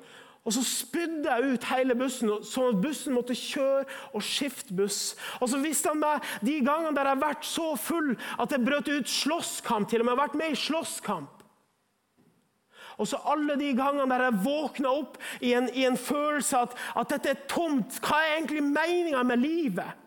Og 0.45 0.53
så 0.53 0.61
spydde 0.65 1.31
jeg 1.31 1.55
ut 1.55 1.67
hele 1.71 1.95
bussen, 1.97 2.33
sånn 2.45 2.75
at 2.75 2.81
bussen 2.85 3.17
måtte 3.17 3.37
kjøre 3.39 3.87
og 4.13 4.25
skifte 4.25 4.77
buss. 4.77 5.15
Og 5.41 5.49
så 5.49 5.61
visste 5.63 5.89
han 5.89 6.03
meg 6.03 6.27
de 6.45 6.59
gangene 6.61 6.93
der 6.93 7.09
jeg 7.09 7.17
har 7.17 7.23
vært 7.23 7.49
så 7.49 7.71
full 7.81 8.13
at 8.37 8.53
jeg 8.53 8.65
brøt 8.67 8.91
ut 8.93 9.09
slåsskamp. 9.09 9.89
til 9.89 10.05
og 10.05 10.07
med. 10.07 10.13
Jeg 10.13 10.19
har 10.19 10.27
vært 10.27 10.39
med 10.43 10.53
i 10.53 10.61
slåsskamp. 10.61 11.44
Og 12.99 13.09
så 13.11 13.19
alle 13.31 13.57
de 13.59 13.73
gangene 13.77 14.07
der 14.11 14.29
jeg 14.29 14.41
våkna 14.45 14.93
opp 14.95 15.19
i 15.41 15.53
en, 15.57 15.69
i 15.75 15.87
en 15.89 15.99
følelse 15.99 16.65
at, 16.67 16.77
at 16.97 17.11
dette 17.11 17.33
er 17.33 17.47
tomt. 17.51 17.99
Hva 18.05 18.21
er 18.23 18.37
egentlig 18.39 18.65
meninga 18.67 19.23
med 19.27 19.43
livet? 19.43 20.01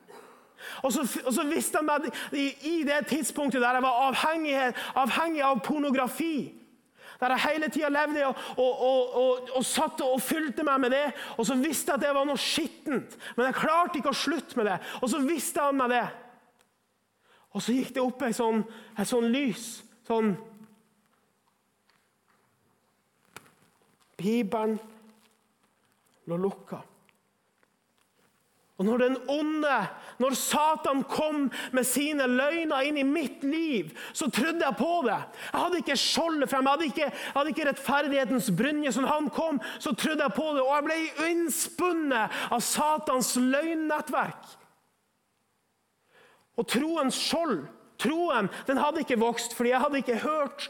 Og 0.84 0.93
så, 0.93 1.04
og 1.26 1.34
så 1.34 1.43
visste 1.47 1.80
han 1.80 1.88
meg 1.88 2.08
i, 2.34 2.47
i, 2.69 2.78
det 2.88 3.06
tidspunktet 3.10 3.62
der 3.62 3.78
jeg 3.78 3.86
var 3.86 4.08
avhengig, 4.08 4.56
avhengig 4.97 5.43
av 5.45 5.60
pornografi. 5.63 6.54
Der 7.19 7.34
jeg 7.34 7.45
hele 7.50 7.69
tida 7.73 7.89
levde 7.89 8.26
og, 8.28 8.36
og, 8.62 9.15
og, 9.21 9.50
og, 9.56 9.63
satt 9.65 10.02
og 10.06 10.21
fylte 10.21 10.65
meg 10.65 10.82
med 10.84 10.93
det. 10.93 11.06
Og 11.38 11.47
så 11.50 11.58
visste 11.58 11.91
jeg 11.91 12.00
at 12.00 12.06
det 12.06 12.13
var 12.15 12.28
noe 12.30 12.41
skittent, 12.41 13.17
men 13.36 13.50
jeg 13.50 13.58
klarte 13.58 14.00
ikke 14.00 14.13
å 14.13 14.21
slutte 14.26 14.60
med 14.60 14.69
det. 14.69 14.78
Og 15.02 15.10
så 15.10 15.21
visste 15.26 15.65
han 15.65 15.80
meg 15.80 15.95
det. 15.95 16.06
Og 17.58 17.63
så 17.63 17.73
gikk 17.73 17.95
det 17.95 18.04
opp 18.04 18.21
et 18.28 18.38
sånn, 18.38 18.62
et 18.93 19.10
sånn 19.10 19.32
lys. 19.34 19.65
Sånn 20.08 20.36
Bibelen 24.18 24.78
lå 26.28 26.38
lukka. 26.38 26.82
Og 28.78 28.86
når 28.86 28.98
den 28.98 29.16
onde, 29.30 29.78
når 30.20 30.36
Satan 30.38 31.04
kom 31.10 31.48
med 31.74 31.86
sine 31.88 32.28
løgner 32.30 32.86
inn 32.86 33.00
i 33.02 33.06
mitt 33.06 33.42
liv, 33.44 33.90
så 34.14 34.30
trodde 34.30 34.62
jeg 34.62 34.78
på 34.78 34.92
det. 35.08 35.18
Jeg 35.48 35.62
hadde 35.64 35.80
ikke 35.82 35.98
skjoldet 35.98 36.52
frem, 36.52 36.68
jeg 36.68 36.76
hadde 36.76 36.90
ikke, 36.92 37.08
jeg 37.08 37.34
hadde 37.34 37.54
ikke 37.54 37.66
rettferdighetens 37.72 38.52
brynje. 38.58 38.92
Så 38.94 39.02
når 39.02 39.14
han 39.16 39.32
kom, 39.34 39.62
så 39.80 39.96
trodde 39.98 40.28
jeg 40.28 40.38
på 40.38 40.46
det, 40.54 40.62
og 40.62 40.76
jeg 40.76 40.86
ble 40.86 41.32
innspunnet 41.32 42.38
av 42.54 42.62
Satans 42.62 43.34
løgnnettverk. 43.42 44.54
Og 46.58 46.70
troens 46.70 47.18
skjold, 47.18 47.64
troen, 47.98 48.50
den 48.70 48.82
hadde 48.82 49.02
ikke 49.02 49.18
vokst, 49.22 49.58
fordi 49.58 49.74
jeg 49.74 49.82
hadde 49.82 50.04
ikke 50.06 50.22
hørt 50.22 50.70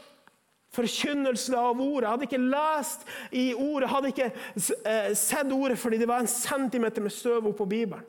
forkynnelse 0.78 1.58
av 1.58 1.80
ordet. 1.82 2.08
Hadde 2.10 2.28
ikke 2.28 2.42
lest 2.42 3.06
i 3.34 3.50
ordet, 3.54 3.90
hadde 3.90 4.12
ikke 4.12 4.30
eh, 4.30 5.12
sett 5.18 5.52
ordet 5.54 5.78
fordi 5.80 6.00
det 6.00 6.08
var 6.10 6.24
en 6.24 6.30
centimeter 6.30 7.04
med 7.04 7.14
støv 7.14 7.50
oppå 7.52 7.66
Bibelen. 7.68 8.06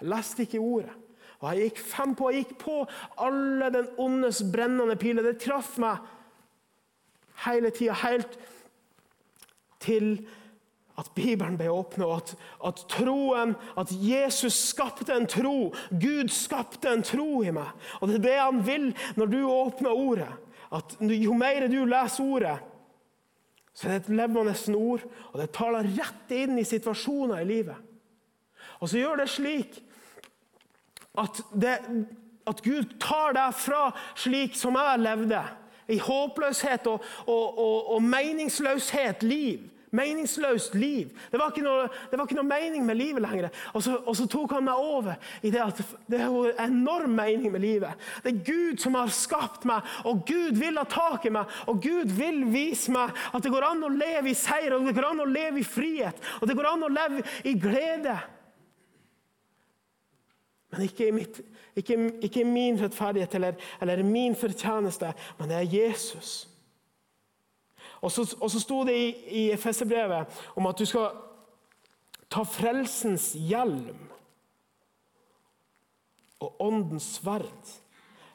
Jeg 0.00 0.10
leste 0.12 0.44
ikke 0.44 0.60
ordet. 0.60 0.94
Og 1.40 1.52
jeg 1.52 1.68
gikk 1.68 1.82
fem 1.84 2.14
på, 2.16 2.30
jeg 2.32 2.44
gikk 2.44 2.56
på 2.62 2.80
alle 3.22 3.68
den 3.72 3.88
ondes 4.00 4.42
brennende 4.52 4.96
piler. 5.00 5.24
Det 5.24 5.38
traff 5.44 5.76
meg 5.80 6.00
hele 7.44 7.70
tida, 7.76 7.96
helt 8.00 8.38
til 9.84 10.14
at 10.96 11.10
Bibelen 11.12 11.58
ble 11.60 11.68
åpnet, 11.68 12.06
og 12.06 12.14
at, 12.16 12.30
at, 12.70 12.80
troen, 12.88 13.52
at 13.76 13.92
Jesus 13.92 14.56
skapte 14.70 15.12
en 15.12 15.28
tro. 15.28 15.74
Gud 15.92 16.32
skapte 16.32 16.88
en 16.88 17.04
tro 17.04 17.42
i 17.44 17.52
meg. 17.52 17.68
Og 18.00 18.08
det 18.08 18.16
er 18.16 18.24
det 18.24 18.36
han 18.40 18.62
vil 18.64 18.86
når 19.20 19.32
du 19.32 19.40
åpner 19.44 19.92
ordet 19.92 20.32
at 20.74 20.96
jo 21.00 21.34
mer 21.38 21.68
du 21.70 21.82
leser 21.84 22.24
ordet, 22.24 22.56
så 23.76 23.88
er 23.88 23.92
det 23.92 24.06
et 24.06 24.16
levende 24.16 24.54
ord, 24.76 25.04
og 25.32 25.40
det 25.40 25.50
taler 25.54 25.90
rett 25.98 26.32
inn 26.32 26.56
i 26.58 26.64
situasjoner 26.64 27.42
i 27.42 27.48
livet. 27.48 27.76
Og 28.80 28.88
så 28.88 29.02
gjør 29.02 29.20
det 29.20 29.28
slik 29.30 29.78
at, 31.20 31.40
det, 31.52 31.76
at 32.48 32.62
Gud 32.64 32.96
tar 33.00 33.36
deg 33.36 33.56
fra 33.56 33.90
slik 34.16 34.56
som 34.56 34.76
jeg 34.80 35.04
levde, 35.04 35.44
i 35.86 36.00
håpløshet 36.02 36.88
og, 36.90 37.04
og, 37.30 37.58
og, 37.62 37.90
og 37.94 38.02
meningsløshet 38.02 39.22
liv 39.22 39.68
Meningsløst 39.96 40.74
liv. 40.76 41.10
Det 41.32 41.40
var, 41.40 41.56
noe, 41.64 41.88
det 42.10 42.18
var 42.18 42.28
ikke 42.28 42.38
noe, 42.38 42.48
mening 42.48 42.84
med 42.86 42.98
livet 42.98 43.24
lenger. 43.24 43.48
Og 43.72 43.84
så, 43.84 43.96
og 44.02 44.16
så, 44.18 44.28
tok 44.30 44.56
han 44.56 44.66
meg 44.68 44.82
over 44.82 45.16
i 45.42 45.52
det 45.54 45.62
at 45.62 45.80
det 46.10 46.20
er 46.20 46.30
jo 46.30 46.44
enorm 46.62 47.16
mening 47.16 47.52
med 47.52 47.64
livet. 47.64 48.06
Det 48.24 48.34
er 48.34 48.44
Gud 48.46 48.82
som 48.82 48.98
har 48.98 49.12
skapt 49.14 49.66
meg, 49.68 49.86
og 50.08 50.24
Gud 50.28 50.58
vil 50.60 50.78
ha 50.80 50.86
tak 50.90 51.26
i 51.28 51.34
meg. 51.34 51.58
Og 51.70 51.80
Gud 51.84 52.12
vil 52.16 52.44
vise 52.52 52.92
meg 52.94 53.14
at 53.32 53.44
det 53.44 53.52
går 53.54 53.70
an 53.70 53.84
å 53.86 53.92
leve 53.92 54.32
i 54.32 54.38
seier, 54.38 54.76
og 54.76 54.86
det 54.86 54.96
går 54.96 55.10
an 55.10 55.24
å 55.24 55.30
leve 55.30 55.62
i 55.62 55.66
frihet. 55.66 56.20
Og 56.40 56.48
det 56.50 56.56
går 56.58 56.72
an 56.72 56.86
å 56.86 56.92
leve 56.92 57.24
i 57.46 57.54
glede. 57.60 58.16
Men 60.72 60.82
ikke 60.88 61.08
i, 61.08 61.14
mitt, 61.14 61.40
ikke, 61.78 61.96
ikke 62.26 62.44
min 62.44 62.76
rettferdighet 62.80 63.38
eller, 63.38 63.56
eller 63.80 64.02
min 64.04 64.34
fortjeneste, 64.36 65.12
men 65.38 65.50
det 65.50 65.60
er 65.60 65.72
Jesus. 65.78 66.34
Og 68.06 68.12
så, 68.12 68.22
og 68.40 68.50
så 68.50 68.60
sto 68.62 68.84
det 68.86 68.94
i, 68.94 69.06
i 69.40 69.44
Efeserbrevet 69.50 70.42
om 70.54 70.66
at 70.70 70.78
du 70.78 70.86
skal 70.86 71.08
ta 72.30 72.44
frelsens 72.46 73.32
hjelm 73.34 74.04
og 76.38 76.60
åndens 76.62 77.16
sverd. 77.16 77.72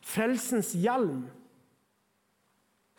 Frelsens 0.03 0.73
hjelm 0.75 1.29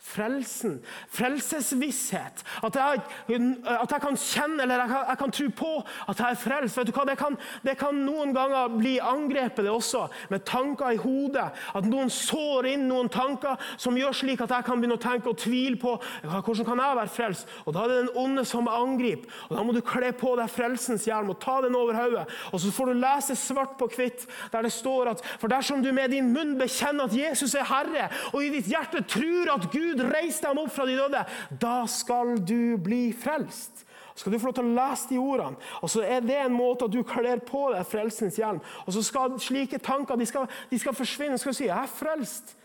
Frelsen, 0.03 0.81
frelsesvisshet. 1.07 2.43
At 2.63 2.75
jeg, 2.75 3.01
at 3.29 3.91
jeg, 3.91 4.01
kan 4.03 4.17
kjenne 4.19 4.65
eller 4.65 4.81
jeg 4.81 4.89
kan, 4.89 5.05
jeg 5.07 5.17
kan, 5.21 5.31
tro 5.31 5.45
på 5.55 5.69
at 6.11 6.19
jeg 6.19 6.35
er 6.35 6.39
frelst. 6.41 6.77
Vet 6.77 6.89
du 6.89 6.91
hva? 6.91 7.05
Det 7.07 7.15
kan, 7.17 7.37
det 7.63 7.77
kan, 7.79 8.01
noen 8.03 8.33
ganger 8.35 8.75
bli 8.75 8.97
angrepet 8.99 9.63
det 9.63 9.71
også, 9.71 10.09
med 10.29 10.43
tanker 10.45 10.97
i 10.97 10.99
hodet. 10.99 11.45
At 11.71 11.87
noen 11.87 12.11
sår 12.11 12.67
inn 12.73 12.83
noen 12.89 13.07
tanker 13.13 13.55
som 13.79 13.95
gjør 13.97 14.17
slik 14.19 14.43
at 14.43 14.51
jeg 14.51 14.67
kan 14.67 14.83
begynne 14.83 14.99
å 14.99 15.03
tenke 15.05 15.31
og 15.31 15.39
tvile 15.39 15.79
på 15.79 15.95
hvordan 15.95 16.67
kan 16.67 16.83
jeg 16.83 16.99
være 16.99 17.13
frelst. 17.15 17.55
Og 17.63 17.73
Da 17.73 17.85
er 17.85 17.93
det 17.93 18.01
den 18.03 18.11
onde 18.25 18.45
som 18.45 18.67
angriper. 18.67 19.31
Og 19.47 19.55
Da 19.55 19.63
må 19.63 19.73
du 19.73 19.81
kle 19.87 20.11
på 20.19 20.35
deg 20.37 20.51
frelsens 20.51 21.07
hjelm 21.07 21.31
og 21.31 21.39
ta 21.41 21.61
den 21.63 21.79
over 21.79 21.95
hodet. 21.97 22.27
Og 22.51 22.59
så 22.59 22.73
får 22.75 22.91
du 22.91 22.99
lese 22.99 23.39
svart 23.39 23.79
på 23.79 23.87
hvitt 23.95 24.27
der 24.51 24.67
det 24.67 24.75
står 24.75 25.13
at 25.13 25.23
for 25.39 25.47
dersom 25.47 25.81
du 25.83 25.91
med 25.95 26.11
din 26.11 26.33
munn 26.35 26.57
bekjenner 26.59 27.07
at 27.07 27.15
Jesus 27.15 27.55
er 27.55 27.67
Herre, 27.67 28.09
og 28.33 28.43
i 28.43 28.51
ditt 28.53 28.69
hjerte 28.69 29.03
tror 29.07 29.55
at 29.55 29.71
Gud 29.71 29.92
Gud 29.93 30.03
reiste 30.09 30.49
ham 30.49 30.61
opp 30.63 30.71
fra 30.73 30.85
de 30.89 30.97
døde, 30.97 31.21
da 31.61 31.83
skal 31.89 32.35
du 32.41 32.75
bli 32.81 33.11
frelst. 33.13 33.85
Skal 34.15 34.33
du 34.33 34.39
få 34.39 34.51
lov 34.51 34.57
til 34.57 34.67
å 34.67 34.73
lese 34.75 35.09
de 35.09 35.19
ordene. 35.21 35.57
Og 35.81 35.89
så 35.89 36.03
er 36.05 36.25
det 36.25 36.35
en 36.37 36.53
måte 36.53 36.85
at 36.85 36.93
du 36.93 37.01
kler 37.05 37.41
på 37.45 37.67
deg 37.73 37.85
frelsens 37.89 38.37
hjelm. 38.37 38.61
Og 38.85 38.93
så 38.93 39.01
skal 39.05 39.39
slike 39.41 39.81
tanker 39.81 40.19
de 40.19 40.27
skal, 40.29 40.45
de 40.69 40.79
skal 40.79 40.93
forsvinne. 40.97 41.37
du 41.37 41.53
si, 41.53 41.65
'Jeg 41.65 41.83
er 41.83 41.89
frelst'. 41.89 42.55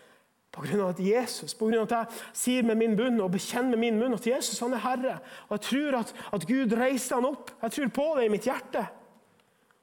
På 0.52 0.62
grunn 0.64 0.80
av 0.80 0.88
at 0.88 1.00
Jesus, 1.00 1.54
på 1.54 1.66
grunn 1.66 1.78
av 1.78 1.82
at 1.82 1.90
jeg 1.90 2.06
sier 2.32 2.62
med 2.62 2.76
min 2.76 2.96
bunn 2.96 3.20
og 3.20 3.32
bekjenner 3.32 3.76
med 3.76 3.78
min 3.78 3.98
munn 3.98 4.14
at 4.14 4.26
Jesus 4.26 4.58
han 4.58 4.72
er 4.72 4.78
Herre. 4.78 5.18
Og 5.48 5.58
jeg 5.58 5.60
tror 5.60 5.98
at, 5.98 6.14
at 6.32 6.46
Gud 6.46 6.72
reiste 6.72 7.14
han 7.14 7.24
opp. 7.24 7.50
Jeg 7.62 7.70
tror 7.72 7.88
på 7.88 8.14
det 8.16 8.24
i 8.24 8.28
mitt 8.28 8.48
hjerte. 8.48 8.86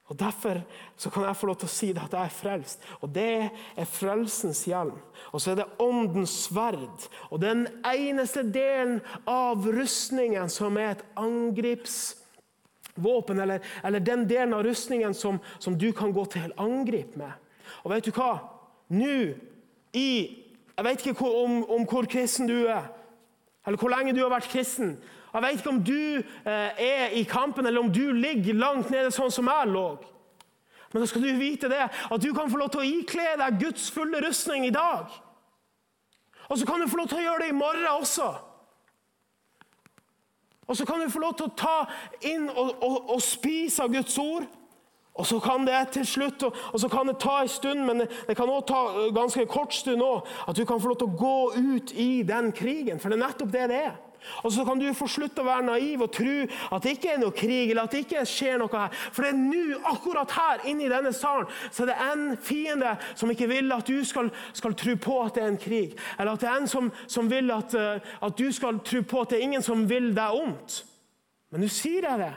Og 0.05 0.19
Derfor 0.19 0.61
så 0.97 1.09
kan 1.09 1.23
jeg 1.25 1.35
få 1.35 1.47
lov 1.49 1.55
til 1.57 1.65
å 1.65 1.73
si 1.73 1.93
det 1.93 2.01
at 2.03 2.13
jeg 2.13 2.23
er 2.27 2.33
frelst. 2.33 2.79
Og 3.01 3.09
Det 3.09 3.49
er 3.49 3.85
frelsens 3.89 4.65
hjelm. 4.69 4.99
Og 5.33 5.41
så 5.41 5.51
er 5.51 5.55
det 5.61 5.73
åndens 5.81 6.45
sverd. 6.45 7.09
Og 7.31 7.41
den 7.41 7.67
eneste 7.81 8.43
delen 8.53 9.01
av 9.25 9.65
rustningen 9.65 10.49
som 10.53 10.77
er 10.77 10.89
et 10.93 11.03
angripsvåpen, 11.17 13.39
eller, 13.41 13.59
eller 13.83 13.99
den 13.99 14.27
delen 14.29 14.53
av 14.53 14.63
rustningen 14.67 15.13
som, 15.13 15.39
som, 15.59 15.77
du 15.77 15.93
kan 15.93 16.13
gå 16.13 16.25
til 16.29 16.53
angrip 16.57 17.15
med. 17.17 17.31
Og 17.83 17.91
vet 17.95 18.05
du 18.05 18.11
hva? 18.13 18.39
Nå 18.93 19.33
i 19.95 20.41
Jeg 20.75 20.83
vet 20.83 21.05
ikke 21.07 21.23
om, 21.23 21.63
om 21.71 21.87
hvor 21.87 22.03
kristen 22.03 22.51
du 22.51 22.67
er, 22.67 22.91
eller 23.65 23.79
hvor 23.79 23.89
lenge 23.89 24.13
du 24.13 24.19
har 24.19 24.29
vært 24.33 24.51
kristen. 24.51 24.97
Jeg 25.35 25.43
vet 25.43 25.57
ikke 25.59 25.69
om 25.69 25.83
du 25.83 26.23
eh, 26.47 26.77
er 26.79 27.15
i 27.19 27.23
kampen, 27.27 27.65
eller 27.67 27.83
om 27.83 27.91
du 27.91 28.11
ligger 28.15 28.55
langt 28.55 28.89
nede 28.93 29.11
sånn 29.11 29.33
som 29.35 29.49
jeg 29.51 29.67
lå. 29.67 29.89
Men 30.93 31.03
da 31.03 31.09
skal 31.11 31.25
du 31.25 31.33
vite 31.35 31.67
det, 31.67 31.81
at 31.91 32.23
du 32.23 32.29
kan 32.31 32.47
få 32.47 32.61
lov 32.61 32.69
til 32.71 32.85
å 32.85 32.87
ikle 33.01 33.25
deg 33.41 33.57
Guds 33.59 33.89
fulle 33.91 34.21
rustning 34.23 34.63
i 34.63 34.71
dag. 34.71 35.11
Og 36.47 36.59
så 36.61 36.67
kan 36.69 36.79
du 36.79 36.87
få 36.87 37.01
lov 37.01 37.09
til 37.11 37.19
å 37.19 37.25
gjøre 37.25 37.43
det 37.43 37.49
i 37.51 37.57
morgen 37.57 37.89
også. 37.97 38.29
Og 40.67 40.77
så 40.77 40.85
kan 40.87 41.03
du 41.03 41.11
få 41.11 41.19
lov 41.19 41.35
til 41.35 41.49
å 41.49 41.57
ta 41.59 41.75
inn 42.23 42.47
og, 42.47 42.77
og, 42.79 42.95
og 43.17 43.19
spise 43.21 43.83
av 43.83 43.91
Guds 43.91 44.15
ord. 44.21 44.47
Og 45.15 45.27
så 45.27 45.41
kan 45.43 45.67
det 45.67 45.77
til 45.95 46.07
slutt, 46.07 46.43
og 46.43 46.79
så 46.79 46.87
kan 46.91 47.07
det 47.07 47.19
ta 47.23 47.37
en 47.41 47.51
stund, 47.51 47.85
men 47.87 48.03
det 48.03 48.35
kan 48.35 48.49
også 48.51 48.67
ta 48.67 48.79
eh, 48.91 49.11
ganske 49.15 49.45
kort 49.47 49.75
stund 49.75 50.03
òg, 50.03 50.27
at 50.47 50.57
du 50.57 50.65
kan 50.67 50.79
få 50.79 50.91
lov 50.91 50.97
til 50.99 51.11
å 51.11 51.19
gå 51.19 51.37
ut 51.55 51.93
i 51.95 52.23
den 52.27 52.51
krigen. 52.55 52.99
For 52.99 53.11
det 53.11 53.19
er 53.19 53.27
nettopp 53.27 53.53
det 53.53 53.69
det 53.71 53.77
er. 53.91 53.95
Og 54.43 54.53
så 54.53 54.65
kan 54.65 54.79
du 54.79 54.87
få 54.97 55.07
slutte 55.11 55.43
å 55.43 55.47
være 55.47 55.67
naiv 55.69 56.05
og 56.05 56.13
tro 56.15 56.35
at 56.75 56.85
det 56.85 56.95
ikke 56.97 57.13
er 57.15 57.21
noe 57.21 57.35
krig 57.35 57.71
eller 57.71 57.85
at 57.85 57.95
det 57.95 58.05
ikke 58.05 58.25
skjer 58.29 58.59
noe 58.61 58.71
her. 58.73 58.93
For 59.11 59.25
det 59.25 59.33
er 59.33 59.39
nå, 59.39 59.79
akkurat 59.91 60.35
her 60.37 60.65
inne 60.71 60.87
i 60.87 60.91
denne 60.91 61.13
salen, 61.15 61.49
så 61.71 61.85
er 61.85 61.91
det 61.91 61.99
en 62.07 62.25
fiende 62.41 62.95
som 63.15 63.31
ikke 63.31 63.49
vil 63.51 63.71
at 63.75 63.89
du 63.89 63.99
skal, 64.07 64.31
skal 64.53 64.77
tro 64.79 64.97
på 65.01 65.19
at 65.23 65.37
det 65.37 65.45
er 65.45 65.53
en 65.53 65.61
krig. 65.61 65.95
Eller 66.17 66.33
at 66.33 66.43
det 66.43 66.49
er 66.51 66.63
en 66.63 66.71
som, 66.71 66.91
som 67.07 67.29
vil 67.31 67.51
at, 67.55 67.77
uh, 67.77 68.17
at, 68.27 68.37
du 68.37 68.51
skal 68.53 68.81
tro 68.85 69.03
på 69.05 69.21
at 69.21 69.31
det 69.31 69.39
er 69.39 69.47
ingen 69.49 69.65
som 69.65 69.85
vil 69.89 70.11
deg 70.15 70.41
ondt. 70.41 70.81
Men 71.53 71.63
nå 71.63 71.71
sier 71.71 72.09
jeg 72.09 72.21
det. 72.21 72.33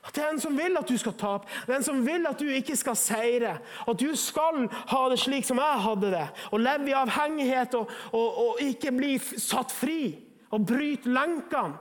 At 0.00 0.14
det 0.16 0.22
er 0.24 0.30
en 0.32 0.40
som 0.40 0.56
vil 0.56 0.78
at 0.80 0.88
du 0.88 0.96
skal 0.96 1.12
tape, 1.20 1.48
det 1.66 1.74
er 1.74 1.76
en 1.76 1.84
som 1.84 1.98
vil 2.06 2.24
at 2.26 2.40
du 2.40 2.48
ikke 2.48 2.76
skal 2.78 2.96
seire. 2.96 3.58
At 3.84 4.00
du 4.00 4.08
skal 4.16 4.64
ha 4.72 5.02
det 5.12 5.18
slik 5.20 5.44
som 5.44 5.60
jeg 5.60 5.84
hadde 5.84 6.12
det, 6.14 6.26
og 6.50 6.64
leve 6.64 6.88
i 6.88 6.96
avhengighet 6.96 7.76
og, 7.76 7.92
og, 8.16 8.38
og 8.44 8.62
ikke 8.64 8.94
bli 8.96 9.18
satt 9.20 9.74
fri 9.76 10.00
og 10.50 10.66
bryte 10.66 11.10
lenkene. 11.10 11.78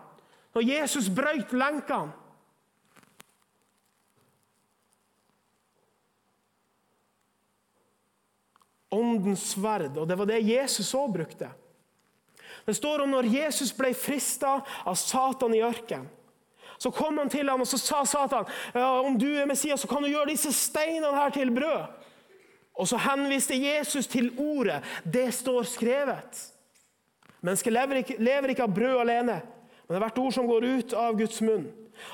Når 0.55 0.65
Jesus 0.65 1.10
brøt 1.13 1.53
lenkene. 1.53 2.15
Åndens 8.89 9.51
sverd, 9.51 9.97
og 10.01 10.08
det 10.10 10.15
var 10.17 10.25
det 10.25 10.39
Jesus 10.41 10.95
òg 10.97 11.12
brukte. 11.13 11.51
Det 12.65 12.73
står 12.73 13.03
om 13.03 13.12
når 13.13 13.27
Jesus 13.29 13.69
ble 13.77 13.91
frista 13.93 14.55
av 14.82 14.97
Satan 14.97 15.53
i 15.53 15.62
ørkenen. 15.62 16.10
Så 16.79 16.89
kom 16.95 17.17
han 17.19 17.29
til 17.29 17.49
ham 17.49 17.60
og 17.60 17.67
så 17.67 17.77
sa 17.77 18.05
Satan 18.08 18.47
ja, 18.71 18.88
om 19.03 19.17
du 19.19 19.27
er 19.36 19.47
Messias, 19.49 19.82
så 19.84 19.88
kan 19.91 20.01
du 20.01 20.08
gjøre 20.08 20.32
disse 20.32 20.53
steinene 20.55 21.12
her 21.12 21.34
til 21.36 21.51
brød. 21.51 21.89
Og 22.79 22.88
så 22.88 22.97
henviste 23.03 23.58
Jesus 23.60 24.08
til 24.08 24.32
ordet. 24.39 24.79
Det 25.03 25.27
står 25.36 25.67
skrevet. 25.67 26.39
Mennesket 27.41 27.73
lever 27.73 28.02
ikke, 28.02 28.17
lever 28.19 28.54
ikke 28.54 28.65
av 28.65 28.73
brød 28.75 29.02
alene, 29.04 29.41
men 29.88 29.95
er 29.95 30.04
hvert 30.04 30.17
ord 30.21 30.34
som 30.36 30.47
går 30.47 30.65
ut 30.67 30.95
av 30.97 31.15
Guds 31.17 31.41
munn. 31.41 31.69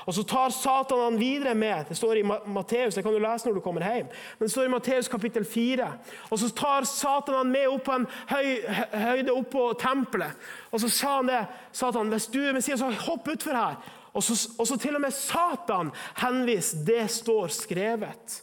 Og 0.06 0.14
Så 0.14 0.22
tar 0.22 0.50
Satan 0.50 0.98
han 0.98 1.18
videre 1.18 1.54
med. 1.54 1.84
Det 1.88 1.96
står 1.96 2.18
i 2.18 2.22
Matteus, 2.22 2.94
det 2.94 3.02
kan 3.02 3.12
du 3.12 3.18
lese 3.18 3.48
når 3.48 3.54
du 3.54 3.60
kommer 3.60 3.84
hjem. 3.84 4.08
Men 4.38 4.46
det 4.46 4.50
står 4.50 4.64
i 4.64 4.72
Matteus 4.72 5.08
kapittel 5.08 5.44
4. 5.44 5.90
Og 6.30 6.38
så 6.38 6.48
tar 6.54 6.84
Satan 6.84 7.34
han 7.34 7.52
med 7.52 7.68
opp 7.68 7.84
på 7.86 7.94
en 7.94 8.06
høy, 8.30 8.48
høyde 8.92 9.34
opp 9.34 9.50
på 9.52 9.66
tempelet. 9.80 10.48
Og 10.70 10.82
så 10.82 10.90
sa 10.90 11.16
han 11.20 11.30
det. 11.30 11.44
Satan, 11.72 12.10
hvis 12.10 12.26
du 12.26 12.40
er 12.42 12.56
Messias, 12.56 12.82
så 12.82 12.90
hopp 13.06 13.28
utfor 13.28 13.54
her. 13.54 13.78
Og 14.16 14.22
så, 14.22 14.34
og 14.58 14.66
så 14.66 14.78
til 14.80 14.96
og 14.96 15.04
med 15.04 15.14
Satan 15.14 15.92
henviser 16.22 16.84
det 16.86 17.06
står 17.12 17.52
skrevet. 17.52 18.42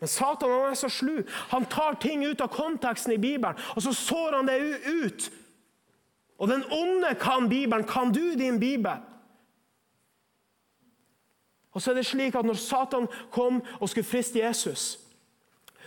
Men 0.00 0.08
Satan 0.08 0.50
han 0.50 0.70
er 0.70 0.78
så 0.78 0.88
slu. 0.92 1.22
Han 1.52 1.66
tar 1.72 1.98
ting 2.00 2.24
ut 2.26 2.40
av 2.40 2.52
konteksten 2.52 3.12
i 3.12 3.20
Bibelen, 3.20 3.56
og 3.76 3.82
så 3.82 3.92
sår 3.96 4.40
han 4.40 4.48
det 4.48 4.60
ut 4.86 5.30
og 6.38 6.48
den 6.48 6.64
onde 6.72 7.14
kan 7.20 7.48
Bibelen. 7.48 7.84
Kan 7.84 8.12
du 8.12 8.34
din 8.34 8.60
Bibel? 8.60 8.92
Og 11.72 11.82
så 11.82 11.90
er 11.90 11.94
det 11.94 12.06
slik 12.06 12.34
at 12.34 12.44
når 12.44 12.54
Satan 12.54 13.08
kom 13.30 13.62
og 13.80 13.88
skulle 13.88 14.04
friste 14.04 14.38
Jesus, 14.38 14.98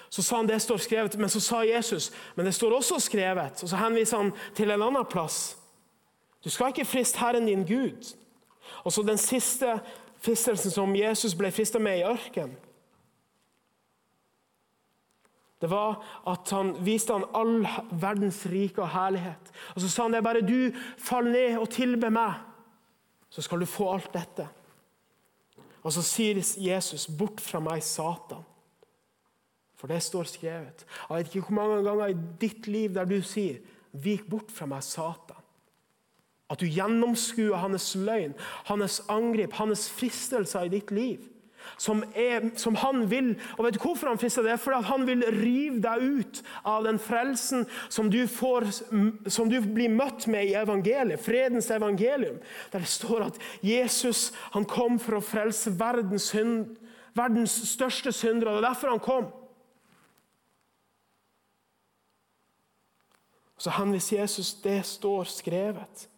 så 0.10 0.22
sa 0.22 0.36
han 0.36 0.48
det 0.48 0.62
står 0.62 0.78
skrevet, 0.78 1.18
men 1.20 1.30
så 1.30 1.40
sa 1.40 1.62
Jesus 1.62 2.12
men 2.36 2.46
det 2.46 2.56
står 2.56 2.76
også 2.76 3.00
skrevet. 3.00 3.64
Og 3.64 3.70
så 3.70 3.76
henviser 3.76 4.18
han 4.18 4.32
til 4.56 4.72
en 4.72 4.82
annen 4.82 5.06
plass. 5.06 5.58
Du 6.44 6.50
skal 6.50 6.68
ikke 6.68 6.86
friste 6.86 7.20
Herren 7.20 7.46
din 7.46 7.66
Gud. 7.66 8.16
Og 8.84 8.94
så 8.94 9.02
den 9.02 9.18
siste 9.18 9.80
fristelsen 10.22 10.72
som 10.72 10.96
Jesus 10.96 11.36
ble 11.36 11.52
frista 11.52 11.80
med 11.80 12.00
i 12.00 12.04
ørkenen. 12.04 12.56
Det 15.60 15.68
var 15.68 16.00
at 16.28 16.52
han 16.56 16.72
viste 16.86 17.14
han 17.14 17.26
all 17.36 17.66
verdens 17.92 18.46
rike 18.48 18.82
og 18.82 18.94
herlighet. 18.94 19.52
Og 19.76 19.82
Så 19.82 19.90
sa 19.90 20.06
han 20.06 20.16
det 20.16 20.22
er 20.22 20.28
bare 20.30 20.46
du 20.46 20.72
faller 20.98 21.32
ned 21.32 21.58
og 21.60 21.70
tilber 21.70 22.14
meg, 22.16 22.34
så 23.30 23.42
skal 23.42 23.60
du 23.60 23.68
få 23.70 23.92
alt 23.94 24.14
dette. 24.14 24.48
Og 25.84 25.94
så 25.94 26.02
sier 26.04 26.36
Jesus, 26.58 27.08
'Bort 27.08 27.42
fra 27.42 27.60
meg, 27.60 27.84
Satan'. 27.84 28.44
For 29.76 29.88
det 29.88 30.04
står 30.04 30.24
skrevet. 30.24 30.86
Jeg 31.10 31.18
vet 31.18 31.36
ikke 31.36 31.48
hvor 31.48 31.56
mange 31.56 31.84
ganger 31.84 32.08
i 32.08 32.18
ditt 32.42 32.68
liv 32.68 32.94
der 32.94 33.06
du 33.06 33.22
sier, 33.22 33.60
'Vik 33.94 34.30
bort 34.30 34.52
fra 34.52 34.66
meg, 34.66 34.84
Satan'. 34.84 35.44
At 36.50 36.60
du 36.60 36.66
gjennomskuer 36.66 37.56
hans 37.56 37.96
løgn, 37.96 38.34
hans 38.66 39.02
angrep, 39.10 39.54
hans 39.54 39.90
fristelser 39.90 40.62
i 40.62 40.70
ditt 40.70 40.92
liv 40.92 41.20
som, 41.80 42.04
er, 42.14 42.50
som, 42.60 42.76
han 42.76 43.06
vil. 43.10 43.32
Og 43.58 43.66
vet 43.66 43.78
du 43.78 43.82
hvorfor 43.84 44.12
han 44.12 44.20
frister 44.20 44.44
det? 44.44 44.58
Fordi 44.60 44.82
han 44.90 45.06
vil 45.08 45.24
rive 45.40 45.80
deg 45.84 46.04
ut 46.04 46.42
av 46.68 46.84
den 46.84 47.00
frelsen 47.00 47.66
som 47.88 48.12
du, 48.12 48.20
får, 48.28 48.68
som 49.32 49.50
du 49.52 49.58
blir 49.64 49.92
møtt 49.94 50.28
med 50.28 50.50
i 50.50 50.58
evangeliet, 50.60 51.24
fredens 51.24 51.72
evangelium. 51.72 52.42
Der 52.74 52.84
det 52.84 52.92
står 52.92 53.30
at 53.30 53.42
Jesus 53.64 54.30
han 54.52 54.68
kom 54.68 55.00
for 55.00 55.20
å 55.20 55.24
frelse 55.24 55.72
verdens, 55.80 56.30
synd, 56.34 56.76
verdens 57.16 57.56
største 57.72 58.12
syndere. 58.16 58.58
Det 58.58 58.64
er 58.64 58.70
derfor 58.70 58.94
han 58.94 59.04
kom. 59.04 59.32
Så 63.60 63.72
henviser 63.76 64.22
Jesus 64.22 64.54
det 64.64 64.82
står 64.88 65.28
skrevet. 65.32 66.09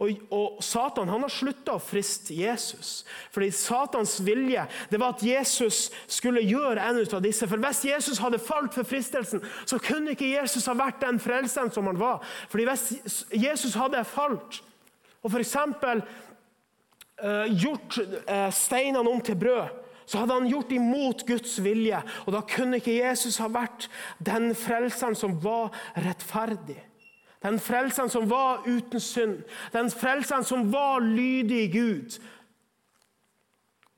Og, 0.00 0.22
og, 0.32 0.60
Satan 0.64 1.10
han 1.12 1.24
har 1.24 1.32
slutta 1.32 1.76
å 1.76 1.82
friste 1.82 2.34
Jesus. 2.36 3.02
Fordi 3.34 3.50
Satans 3.54 4.16
vilje 4.24 4.64
det 4.90 5.00
var 5.00 5.14
at 5.14 5.24
Jesus 5.24 5.88
skulle 6.10 6.44
gjøre 6.44 6.84
en 6.84 7.02
ut 7.02 7.14
av 7.16 7.22
disse. 7.24 7.48
For 7.48 7.60
Hvis 7.60 7.84
Jesus 7.88 8.22
hadde 8.22 8.40
falt 8.42 8.76
for 8.76 8.88
fristelsen, 8.88 9.44
så 9.64 9.80
kunne 9.82 10.14
ikke 10.14 10.32
Jesus 10.32 10.68
ha 10.70 10.76
vært 10.78 11.02
den 11.04 11.20
frelseren 11.22 11.72
som 11.74 11.90
han 11.90 12.00
var. 12.00 12.24
Fordi 12.52 12.66
Hvis 12.70 13.22
Jesus 13.34 13.76
hadde 13.78 14.04
falt, 14.08 14.62
og 15.20 15.34
f.eks. 15.34 15.56
Uh, 17.20 17.44
gjort 17.52 17.98
uh, 18.00 18.48
steinene 18.48 19.04
om 19.04 19.20
til 19.20 19.36
brød, 19.36 19.74
så 20.08 20.22
hadde 20.22 20.38
han 20.38 20.48
gjort 20.48 20.72
imot 20.72 21.26
Guds 21.28 21.58
vilje. 21.62 22.00
Og 22.24 22.32
da 22.34 22.40
kunne 22.48 22.80
ikke 22.80 22.96
Jesus 22.96 23.36
ha 23.38 23.46
vært 23.52 23.90
den 24.18 24.54
frelseren 24.58 25.14
som 25.14 25.36
var 25.44 25.68
rettferdig. 26.00 26.80
Den 27.42 27.58
frelseren 27.60 28.10
som 28.12 28.28
var 28.30 28.66
uten 28.66 29.00
synd. 29.00 29.42
Den 29.72 29.90
frelseren 29.90 30.44
som 30.44 30.72
var 30.72 31.00
lydig 31.00 31.72
Gud. 31.72 32.18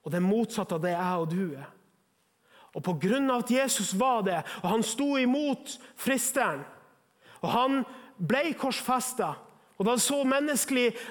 Og 0.03 0.11
det 0.13 0.19
motsatte 0.19 0.27
motsatt 0.27 0.73
av 0.73 0.83
det 0.83 0.95
jeg 0.95 1.23
og 1.25 1.31
du 1.31 1.45
er. 1.59 1.71
Og 2.73 2.83
på 2.87 2.95
grunn 3.03 3.31
av 3.31 3.43
at 3.43 3.51
Jesus 3.53 3.93
var 4.01 4.23
det, 4.25 4.39
og 4.63 4.71
han 4.71 4.83
sto 4.87 5.11
imot 5.21 5.75
fristeren, 6.01 6.63
og 7.43 7.51
han 7.53 7.83
ble 8.17 8.55
korsfesta 8.57 9.35
og 9.83 9.89
da 9.89 9.97
det, 9.97 10.05
så 10.07 10.21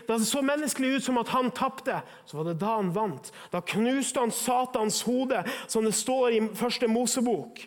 da 0.08 0.16
det 0.22 0.30
så 0.30 0.40
menneskelig 0.48 0.94
ut 0.96 1.04
som 1.04 1.18
at 1.20 1.32
han 1.34 1.50
tapte, 1.52 1.98
så 2.24 2.38
var 2.38 2.46
det 2.48 2.60
da 2.62 2.78
han 2.78 2.94
vant. 2.96 3.28
Da 3.52 3.60
knuste 3.68 4.22
han 4.22 4.32
Satans 4.32 5.02
hode, 5.04 5.42
som 5.68 5.84
det 5.84 5.92
står 5.98 6.38
i 6.38 6.42
første 6.56 6.88
Mosebok. 6.88 7.66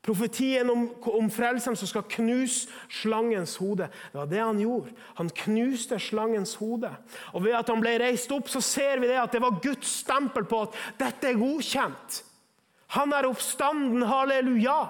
Profetien 0.00 0.70
om, 0.72 0.86
om 1.12 1.26
frelseren 1.28 1.76
som 1.76 1.88
skal 1.88 2.06
knuse 2.08 2.70
slangens 3.02 3.58
hode. 3.60 3.90
Det 4.12 4.16
var 4.16 4.30
det 4.30 4.40
han 4.40 4.62
gjorde. 4.62 4.94
Han 5.18 5.28
knuste 5.42 5.98
slangens 6.00 6.54
hode. 6.56 6.88
Og 7.34 7.44
Ved 7.44 7.58
at 7.58 7.68
han 7.68 7.82
ble 7.84 7.98
reist 8.00 8.32
opp, 8.32 8.48
så 8.48 8.62
ser 8.64 9.02
vi 9.02 9.10
det 9.10 9.18
at 9.20 9.36
det 9.36 9.42
var 9.44 9.60
Guds 9.60 9.92
stempel 10.00 10.48
på 10.48 10.62
at 10.64 10.80
dette 11.02 11.28
er 11.28 11.38
godkjent. 11.40 12.22
Han 12.96 13.12
er 13.12 13.28
oppstanden, 13.28 14.02
halleluja. 14.08 14.80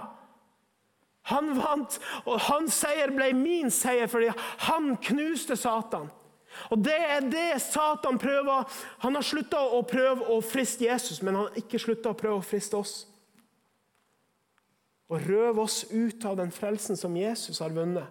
Han 1.34 1.52
vant, 1.58 1.98
og 2.24 2.40
hans 2.46 2.78
seier 2.80 3.10
ble 3.12 3.32
min 3.36 3.70
seier 3.74 4.08
fordi 4.08 4.30
han 4.66 4.94
knuste 5.04 5.58
Satan. 5.58 6.08
Og 6.70 6.78
Det 6.78 6.96
er 6.96 7.20
det 7.20 7.62
Satan 7.62 8.18
prøver. 8.18 8.64
Han 9.02 9.14
har 9.14 9.26
slutta 9.26 9.60
å 9.60 9.82
prøve 9.86 10.26
å 10.30 10.40
friste 10.42 10.86
Jesus, 10.86 11.22
men 11.22 11.34
han 11.34 11.48
har 11.48 11.60
ikke 11.60 11.82
slutta 11.82 12.10
å 12.10 12.18
prøve 12.18 12.40
å 12.40 12.46
friste 12.46 12.78
oss. 12.78 13.09
Og 15.10 15.26
røve 15.26 15.64
oss 15.66 15.82
ut 15.90 16.24
av 16.24 16.38
den 16.38 16.52
frelsen 16.54 16.98
som 16.98 17.16
Jesus 17.18 17.58
har 17.62 17.74
vunnet. 17.74 18.06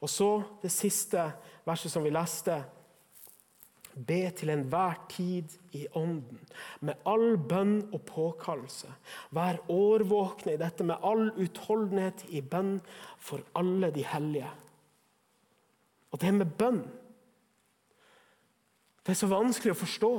Og 0.00 0.10
så 0.12 0.30
det 0.62 0.70
siste 0.70 1.22
verset 1.66 1.92
som 1.92 2.04
vi 2.04 2.12
leste. 2.14 2.60
Be 3.96 4.26
til 4.36 4.52
enhver 4.52 4.98
tid 5.08 5.54
i 5.72 5.86
ånden, 5.96 6.42
med 6.84 7.00
all 7.08 7.38
bønn 7.40 7.78
og 7.96 8.02
påkallelse. 8.04 8.90
Vær 9.32 9.62
årvåkne 9.72 10.52
i 10.52 10.60
dette 10.60 10.84
med 10.84 11.00
all 11.00 11.30
utholdenhet 11.32 12.26
i 12.28 12.42
bønn 12.44 12.76
for 13.16 13.40
alle 13.56 13.88
de 13.94 14.04
hellige. 14.04 14.50
Og 16.12 16.20
det 16.20 16.34
med 16.36 16.52
bønn 16.60 16.82
Det 19.06 19.14
er 19.14 19.20
så 19.20 19.28
vanskelig 19.30 19.70
å 19.70 19.78
forstå. 19.78 20.12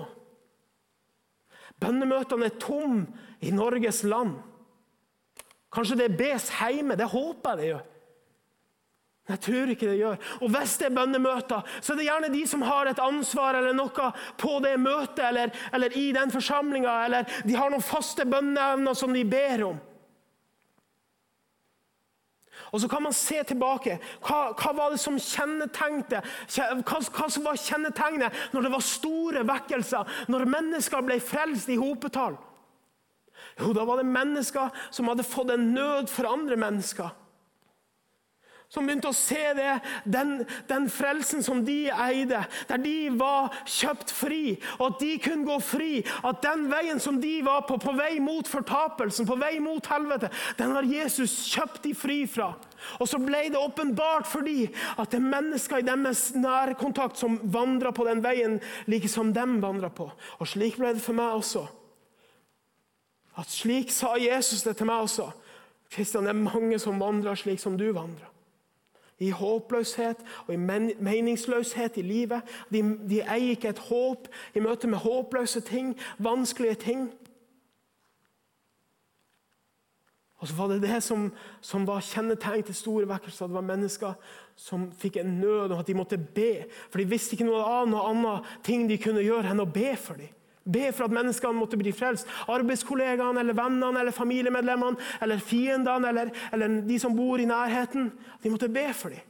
Bønnemøtene 1.83 2.47
er 2.47 2.59
tomme 2.61 3.25
i 3.43 3.51
Norges 3.51 4.05
land. 4.07 4.37
Kanskje 5.75 5.99
det 5.99 6.13
bes 6.17 6.47
hjemme. 6.55 6.95
Det 6.95 7.09
håper 7.11 7.51
jeg 7.51 7.59
det 7.59 7.67
gjør. 7.73 7.85
Men 9.27 9.35
Jeg 9.35 9.43
tror 9.43 9.73
ikke 9.73 9.89
det 9.89 9.97
gjør. 9.99 10.21
Og 10.39 10.53
Hvis 10.55 10.77
det 10.79 10.87
er 10.87 10.95
bønnemøter, 10.95 11.67
så 11.81 11.93
er 11.93 11.99
det 11.99 12.07
gjerne 12.07 12.31
de 12.31 12.45
som 12.47 12.63
har 12.63 12.87
et 12.87 13.03
ansvar 13.03 13.59
eller 13.59 13.75
noe 13.75 14.07
på 14.39 14.53
det 14.63 14.77
møtet 14.79 15.25
eller, 15.27 15.51
eller 15.75 15.97
i 15.99 16.07
den 16.15 16.31
forsamlinga, 16.31 16.95
eller 17.05 17.27
de 17.43 17.59
har 17.59 17.69
noen 17.69 17.83
faste 17.83 18.23
bønneevner 18.25 18.95
som 18.95 19.11
de 19.13 19.25
ber 19.27 19.65
om. 19.67 19.83
Og 22.71 22.81
Så 22.81 22.87
kan 22.87 23.03
man 23.03 23.13
se 23.13 23.43
tilbake. 23.43 23.99
Hva, 24.21 24.53
hva 24.53 24.73
var 24.75 24.91
det 24.91 24.99
som 24.99 25.19
kjennetegnte? 25.19 26.21
hva, 26.55 26.99
hva 26.99 27.29
som 27.29 27.45
var 27.45 27.61
kjennetegnet 27.61 28.33
når 28.53 28.67
det 28.67 28.73
var 28.73 28.83
store 28.83 29.45
vekkelser, 29.47 30.11
når 30.27 30.49
mennesker 30.51 31.05
ble 31.05 31.19
frelst 31.23 31.69
i 31.69 31.79
hopetall? 31.79 32.37
Jo, 33.59 33.71
da 33.73 33.85
var 33.85 34.01
det 34.01 34.09
mennesker 34.09 34.73
som 34.91 35.07
hadde 35.09 35.25
fått 35.25 35.53
en 35.53 35.71
nød 35.73 36.11
for 36.11 36.29
andre 36.29 36.57
mennesker. 36.59 37.09
Som 38.67 38.83
begynte 38.83 39.07
å 39.07 39.15
se 39.15 39.53
det, 39.55 39.77
den, 40.03 40.41
den, 40.67 40.89
frelsen 40.91 41.43
som 41.43 41.61
de 41.63 41.87
eide, 41.87 42.41
der 42.67 42.81
de 42.83 42.95
var 43.15 43.53
kjøpt 43.63 44.11
fri, 44.11 44.57
og 44.75 44.89
at 44.89 44.97
de 44.99 45.11
kunne 45.23 45.47
gå 45.47 45.55
fri. 45.63 45.91
At 46.27 46.41
den 46.43 46.65
veien 46.67 46.99
som 46.99 47.21
de 47.23 47.37
var 47.47 47.63
på, 47.69 47.77
på 47.79 47.95
vei 47.95 48.17
mot 48.23 48.47
fortapelsen, 48.47 49.29
på 49.29 49.39
vei 49.39 49.53
mot 49.63 49.87
helvete, 49.87 50.33
den 50.59 50.75
har 50.75 50.89
Jesus 50.91 51.37
kjøpt 51.53 51.87
de 51.87 51.95
fri 51.95 52.19
fra. 52.27 52.51
Og 52.99 53.07
så 53.07 53.21
ble 53.23 53.45
det 53.53 53.61
åpenbart 53.61 54.27
for 54.27 54.43
de 54.43 54.67
at 54.99 55.15
det 55.15 55.21
er 55.21 55.31
mennesker 55.31 55.79
i 55.79 55.87
deres 55.87 56.27
nærkontakt 56.35 57.23
som 57.23 57.39
vandra 57.47 57.95
på 57.95 58.03
den 58.09 58.19
veien 58.25 58.59
like 58.91 59.07
som 59.11 59.31
dem 59.33 59.61
vandra 59.63 59.87
på. 59.95 60.11
Og 60.11 60.47
slik 60.47 60.75
ble 60.75 60.91
det 60.97 61.07
for 61.07 61.15
meg 61.15 61.39
også. 61.39 61.69
At 63.37 63.53
Slik 63.53 63.93
sa 63.93 64.17
Jesus 64.19 64.63
det 64.65 64.75
til 64.79 64.89
meg 64.89 65.05
også. 65.05 65.29
Kristian, 65.93 66.25
det 66.25 66.33
er 66.33 66.41
mange 66.41 66.79
som 66.81 66.99
vandrer 66.99 67.37
slik 67.37 67.61
som 67.63 67.77
du 67.79 67.93
vandrer 67.95 68.33
i 69.19 69.29
håpløshet 69.29 70.17
og 70.45 70.53
i 70.53 70.57
meningsløshet 70.99 71.97
i 71.97 72.01
livet. 72.05 72.41
De, 72.73 72.81
de, 73.09 73.21
eier 73.21 73.55
ikke 73.55 73.73
et 73.73 73.85
håp 73.89 74.27
i 74.55 74.61
møte 74.63 74.89
med 74.89 75.01
håpløse 75.01 75.61
ting, 75.65 75.95
vanskelige 76.17 76.75
ting. 76.83 77.07
Og 80.37 80.47
så 80.47 80.53
var 80.53 80.67
det 80.69 80.81
det 80.83 81.01
som, 81.03 81.31
som 81.61 81.87
var 81.87 82.05
kjennetegn 82.05 82.63
til 82.63 82.75
store 82.77 83.07
vekkelser. 83.09 83.49
Det 83.49 83.57
var 83.57 83.65
mennesker 83.65 84.13
som 84.55 84.91
fikk 84.93 85.17
en 85.17 85.39
nød, 85.41 85.71
og 85.71 85.79
at 85.79 85.87
de 85.89 85.97
måtte 85.97 86.17
be. 86.17 86.67
For 86.91 87.01
de 87.01 87.09
visste 87.09 87.33
ikke 87.33 87.47
noe 87.47 87.63
annet, 87.65 87.95
noe 87.95 88.09
annet 88.11 88.51
ting 88.65 88.85
de 88.89 88.99
kunne 89.01 89.25
gjøre 89.25 89.49
enn 89.49 89.65
å 89.65 89.69
be 89.69 89.95
for 89.97 90.21
dem. 90.21 90.36
Be 90.67 90.89
for 90.91 91.07
at 91.07 91.15
menneskene 91.15 91.55
måtte 91.55 91.79
bli 91.79 91.93
frelst. 91.95 92.27
Arbeidskollegaene, 92.51 93.39
eller 93.39 93.55
vennene, 93.55 94.01
eller 94.01 94.15
familiemedlemmene, 94.15 94.99
eller 95.23 95.39
fiendene, 95.39 96.11
eller, 96.11 96.31
eller 96.51 96.81
de 96.87 96.99
som 96.99 97.15
bor 97.15 97.39
i 97.39 97.47
nærheten. 97.47 98.11
De 98.43 98.51
måtte 98.51 98.71
be 98.71 98.85
for 98.93 99.15
dem. 99.15 99.23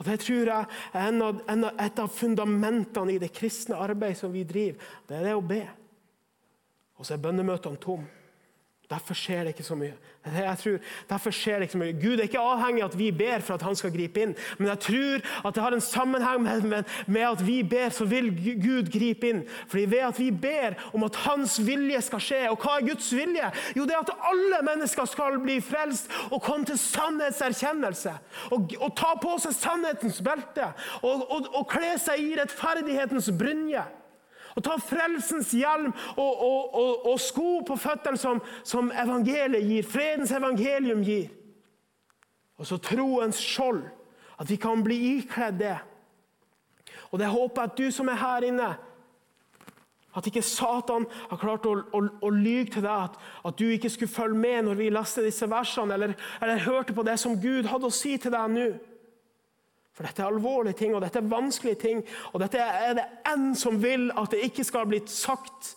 Og 0.00 0.06
Det 0.06 0.20
tror 0.20 0.48
jeg 0.48 0.66
er 0.92 1.08
en 1.08 1.22
av, 1.22 1.40
en 1.52 1.64
av, 1.68 1.74
et 1.76 1.98
av 2.00 2.08
fundamentene 2.08 3.12
i 3.12 3.18
det 3.20 3.34
kristne 3.36 3.76
arbeidet 3.76 4.16
som 4.22 4.32
vi 4.32 4.46
driver. 4.48 4.80
Det 5.08 5.18
er 5.18 5.26
det 5.28 5.34
å 5.36 5.44
be. 5.44 5.60
Og 6.96 7.04
så 7.04 7.16
er 7.16 7.24
bønnemøtene 7.24 7.80
tomme. 7.80 8.19
Derfor 8.90 9.14
skjer 9.14 9.44
det 9.44 9.52
ikke 9.54 9.62
så 9.62 9.76
mye. 9.78 9.94
Jeg 10.26 10.58
tror, 10.58 10.78
derfor 11.08 11.30
skjer 11.30 11.60
det 11.60 11.68
ikke 11.68 11.72
så 11.72 11.78
mye. 11.78 11.92
Gud 12.02 12.18
er 12.18 12.26
ikke 12.26 12.40
avhengig 12.42 12.82
av 12.82 12.88
at 12.90 12.96
vi 12.98 13.10
ber 13.14 13.44
for 13.46 13.54
at 13.54 13.62
han 13.62 13.76
skal 13.78 13.92
gripe 13.94 14.20
inn. 14.20 14.32
Men 14.58 14.68
jeg 14.72 14.82
tror 14.86 15.22
at 15.46 15.54
det 15.54 15.62
har 15.62 15.76
en 15.76 15.84
sammenheng 15.84 16.42
med, 16.42 16.66
med, 16.72 16.90
med, 17.06 17.22
at 17.28 17.44
vi 17.46 17.62
ber, 17.62 17.94
så 17.94 18.04
vil 18.10 18.32
Gud 18.64 18.90
gripe 18.90 19.30
inn. 19.30 19.44
Fordi 19.70 19.84
ved 19.92 20.02
at 20.08 20.18
vi 20.18 20.30
ber 20.30 20.74
om 20.92 21.06
at 21.06 21.20
hans 21.22 21.60
vilje 21.66 22.02
skal 22.02 22.24
skje. 22.26 22.40
Og 22.50 22.58
hva 22.58 22.80
er 22.80 22.88
Guds 22.90 23.12
vilje? 23.14 23.52
Jo, 23.78 23.86
det 23.86 23.94
er 23.94 24.02
at 24.02 24.26
alle 24.32 24.60
mennesker 24.72 25.06
skal 25.08 25.38
bli 25.38 25.60
frelst 25.62 26.10
og 26.30 26.42
komme 26.42 26.66
til 26.66 26.82
sannhetserkjennelse. 26.82 28.16
Og, 28.50 28.74
og 28.80 28.92
ta 28.98 29.14
på 29.22 29.38
seg 29.46 29.54
sannhetens 29.54 30.18
belte. 30.26 30.72
Og, 31.00 31.24
og, 31.30 31.48
og 31.54 31.70
kle 31.70 31.94
seg 32.02 32.26
i 32.26 32.34
rettferdighetens 32.42 33.30
brynje. 33.38 33.86
Og 34.56 34.64
ta 34.66 34.76
frelsens 34.82 35.52
hjelm 35.54 35.92
og, 36.16 36.42
og, 36.42 36.74
og, 36.74 37.06
og 37.12 37.20
sko 37.22 37.60
på 37.66 37.76
føttene 37.78 38.18
som, 38.18 38.40
som, 38.66 38.90
evangeliet 38.90 39.66
gir, 39.66 39.86
fredens 39.86 40.32
evangelium 40.34 41.04
gir. 41.06 41.30
Og 42.58 42.66
så 42.66 42.80
troens 42.82 43.38
skjold. 43.40 43.84
At 44.40 44.48
vi 44.50 44.56
kan 44.56 44.82
bli 44.84 44.96
ikledd 45.18 45.58
det. 45.60 45.76
Og 47.10 47.18
det 47.20 47.28
håper 47.28 47.62
jeg 47.62 47.70
at 47.70 47.78
du 47.78 47.90
som 47.92 48.08
er 48.08 48.18
her 48.20 48.46
inne 48.48 48.68
At 50.16 50.26
ikke 50.26 50.42
Satan 50.42 51.04
har 51.30 51.38
klart 51.38 51.66
å, 51.70 51.76
å, 51.94 52.00
å 52.26 52.30
lyge 52.34 52.72
til 52.74 52.82
deg. 52.82 53.10
At, 53.10 53.18
at, 53.46 53.58
du 53.58 53.68
ikke 53.70 53.90
skulle 53.92 54.10
følge 54.10 54.38
med 54.38 54.64
når 54.66 54.80
vi 54.80 54.88
leste 54.90 55.22
disse 55.22 55.46
versene, 55.50 55.94
eller, 55.94 56.16
eller 56.42 56.64
hørte 56.64 56.96
på 56.96 57.04
det 57.06 57.14
som 57.20 57.36
Gud 57.38 57.68
hadde 57.70 57.86
å 57.86 57.94
si 57.94 58.16
til 58.18 58.34
deg 58.34 58.56
nå. 58.56 58.64
For 60.00 60.08
dette 60.08 60.22
er 60.22 60.30
alvorlige 60.32 60.78
ting, 60.78 60.94
og 60.96 61.02
dette 61.04 61.20
er 61.20 61.26
vanskelige 61.28 61.76
ting. 61.82 61.98
Og 62.32 62.40
dette 62.40 62.56
er 62.56 62.94
det 62.96 63.02
en 63.28 63.50
som 63.52 63.74
vil 63.82 64.06
at 64.16 64.32
det 64.32 64.46
ikke 64.46 64.64
skal 64.64 64.86
bli 64.88 65.02
sagt 65.04 65.74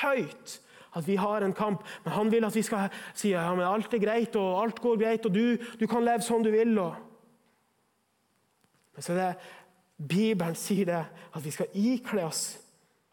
høyt 0.00 0.54
at 0.96 1.04
vi 1.04 1.18
har 1.20 1.44
en 1.44 1.52
kamp. 1.52 1.82
Men 2.04 2.14
han 2.14 2.32
vil 2.32 2.46
at 2.48 2.56
vi 2.56 2.62
skal 2.64 2.88
si 3.12 3.34
ja, 3.34 3.44
men 3.52 3.66
alt 3.68 3.92
er 3.92 4.00
greit, 4.00 4.36
og 4.40 4.62
alt 4.62 4.80
går 4.80 4.96
greit, 5.02 5.28
og 5.28 5.34
du, 5.34 5.58
du 5.76 5.84
kan 5.86 6.04
leve 6.08 6.24
som 6.24 6.40
du 6.40 6.48
vil. 6.54 6.72
Og... 6.80 6.94
Men 8.96 9.04
så 9.04 9.18
det 9.18 9.30
Bibelen 10.08 10.56
sier 10.56 10.88
det, 10.88 11.04
at 11.36 11.44
vi 11.44 11.52
skal 11.52 11.76
ikle 11.76 12.24
oss. 12.24 12.56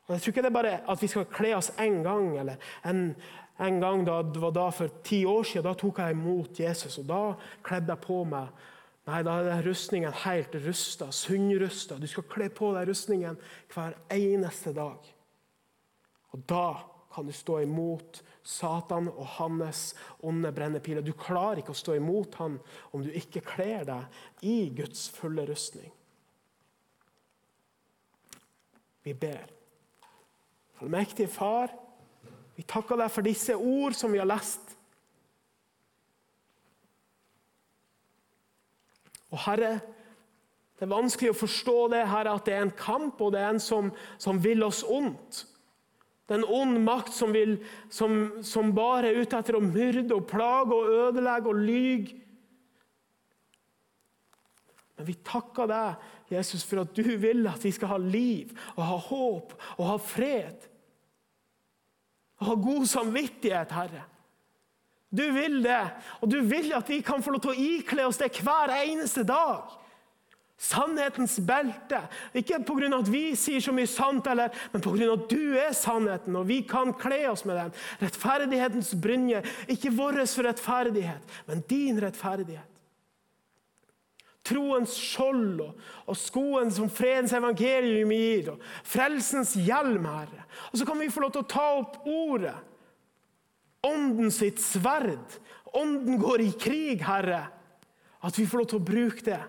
Og 0.08 0.16
Jeg 0.16 0.22
tror 0.22 0.32
ikke 0.32 0.46
det 0.46 0.54
er 0.54 0.60
bare 0.62 0.78
at 0.96 1.02
vi 1.02 1.12
skal 1.12 1.28
kle 1.28 1.58
oss 1.58 1.74
én 1.76 2.00
gang. 2.08 2.40
eller 2.40 2.56
en, 2.88 3.16
en 3.60 3.82
gang 3.84 4.08
da, 4.08 4.22
det 4.24 4.42
var 4.42 4.56
da 4.56 4.70
For 4.70 4.88
ti 5.04 5.26
år 5.26 5.44
siden 5.44 5.68
da 5.68 5.74
tok 5.74 6.00
jeg 6.00 6.16
imot 6.16 6.60
Jesus, 6.60 6.98
og 7.04 7.12
da 7.12 7.34
kledde 7.64 7.92
jeg 7.92 8.08
på 8.08 8.24
meg 8.24 8.48
Nei, 9.04 9.20
da 9.28 9.36
er 9.52 9.66
rustningen 9.66 10.14
helt 10.24 10.54
rusta, 10.64 11.10
sunnrusta. 11.12 11.98
Du 12.00 12.08
skal 12.08 12.28
kle 12.32 12.48
på 12.56 12.72
deg 12.76 12.88
rustningen 12.88 13.40
hver 13.74 13.98
eneste 14.16 14.72
dag. 14.76 15.10
Og 16.32 16.46
da 16.48 16.68
kan 17.14 17.28
du 17.28 17.34
stå 17.36 17.60
imot 17.66 18.22
Satan 18.48 19.10
og 19.12 19.28
hans 19.38 19.92
onde 20.24 20.52
brennepiler. 20.56 21.04
Du 21.04 21.12
klarer 21.20 21.62
ikke 21.62 21.76
å 21.76 21.78
stå 21.78 21.98
imot 22.00 22.40
han 22.40 22.56
om 22.96 23.04
du 23.04 23.12
ikke 23.12 23.44
kler 23.46 23.84
deg 23.88 24.48
i 24.48 24.72
Guds 24.74 25.10
fulle 25.14 25.46
rustning. 25.52 25.92
Vi 29.04 29.14
ber. 29.20 29.52
Allmektige 30.80 31.28
Far, 31.28 31.76
vi 32.56 32.64
takker 32.64 33.00
deg 33.00 33.12
for 33.12 33.26
disse 33.26 33.56
ord 33.56 33.96
som 34.00 34.16
vi 34.16 34.22
har 34.22 34.30
lest. 34.30 34.63
Og 39.34 39.42
Herre, 39.48 39.78
det 40.78 40.86
er 40.86 40.94
vanskelig 40.94 41.32
å 41.34 41.38
forstå 41.38 41.78
det 41.94 42.04
her 42.12 42.30
at 42.30 42.46
det 42.46 42.54
er 42.58 42.68
en 42.68 42.78
kamp, 42.78 43.22
og 43.22 43.34
det 43.34 43.42
er 43.42 43.54
en 43.54 43.62
som, 43.62 43.90
som 44.22 44.42
vil 44.44 44.66
oss 44.66 44.84
ondt. 44.86 45.46
Det 46.24 46.36
er 46.36 46.42
en 46.42 46.52
ond 46.56 46.80
makt 46.86 47.12
som, 47.16 47.34
vil, 47.36 47.58
som, 47.92 48.44
som 48.46 48.72
bare 48.76 49.10
er 49.10 49.24
ute 49.24 49.40
etter 49.40 49.58
å 49.58 49.64
myrde 49.64 50.16
og 50.16 50.28
plage 50.30 50.76
og 50.76 50.92
ødelegge 51.08 51.52
og 51.52 51.64
lyge. 51.66 52.20
Men 54.94 55.10
vi 55.10 55.18
takker 55.26 55.68
deg, 55.68 56.06
Jesus, 56.32 56.64
for 56.66 56.84
at 56.84 56.94
du 56.96 57.16
vil 57.20 57.44
at 57.50 57.66
vi 57.66 57.74
skal 57.74 57.96
ha 57.96 58.00
liv 58.00 58.54
og 58.76 58.84
ha 58.86 59.00
håp 59.10 59.56
og 59.76 59.84
ha 59.90 59.98
fred. 60.00 60.70
Og 62.40 62.50
ha 62.52 62.58
god 62.70 62.88
samvittighet, 62.92 63.74
Herre. 63.74 64.06
Du 65.14 65.24
vil 65.36 65.60
det, 65.62 65.84
og 66.26 66.30
du 66.32 66.40
vil 66.42 66.72
at 66.74 66.90
vi 66.90 67.04
kan 67.06 67.22
få 67.22 67.36
lov 67.36 67.44
til 67.44 67.54
å 67.54 67.66
ikle 67.78 68.08
oss 68.10 68.18
det 68.18 68.32
hver 68.42 68.72
eneste 68.80 69.22
dag. 69.28 69.76
Sannhetens 70.64 71.36
belte. 71.44 72.00
Ikke 72.34 72.62
pga. 72.64 72.88
at 72.98 73.10
vi 73.12 73.36
sier 73.36 73.62
så 73.62 73.74
mye 73.76 73.90
sant, 73.90 74.28
eller, 74.32 74.54
men 74.72 74.82
pga. 74.82 75.12
at 75.14 75.30
du 75.30 75.58
er 75.60 75.74
sannheten, 75.76 76.36
og 76.40 76.48
vi 76.48 76.62
kan 76.66 76.94
kle 76.98 77.28
oss 77.30 77.44
med 77.46 77.60
den. 77.60 77.74
Rettferdighetens 78.02 78.94
brynje. 78.96 79.44
Ikke 79.68 79.92
vår 79.94 80.24
rettferdighet, 80.48 81.42
men 81.48 81.66
din 81.70 82.00
rettferdighet. 82.02 82.70
Troens 84.44 84.98
skjold 85.00 85.62
og, 85.64 85.84
og 86.10 86.18
skoen 86.20 86.72
som 86.74 86.90
fredens 86.92 87.32
evangelium 87.36 88.12
gir, 88.12 88.50
og 88.56 88.66
frelsens 88.84 89.54
hjelm, 89.56 90.04
Herre. 90.10 90.44
Og 90.72 90.80
så 90.80 90.88
kan 90.88 91.00
vi 91.00 91.12
få 91.12 91.24
lov 91.24 91.36
til 91.36 91.46
å 91.46 91.52
ta 91.54 91.68
opp 91.78 92.02
ordet. 92.04 92.58
Ånden 93.84 94.32
sitt 94.32 94.62
sverd. 94.64 95.40
Ånden 95.74 96.20
går 96.22 96.42
i 96.42 96.52
krig, 96.52 97.04
Herre. 97.04 97.46
At 98.24 98.38
vi 98.40 98.48
får 98.48 98.64
lov 98.64 98.70
til 98.72 98.80
å 98.80 98.88
bruke 98.88 99.26
det 99.26 99.42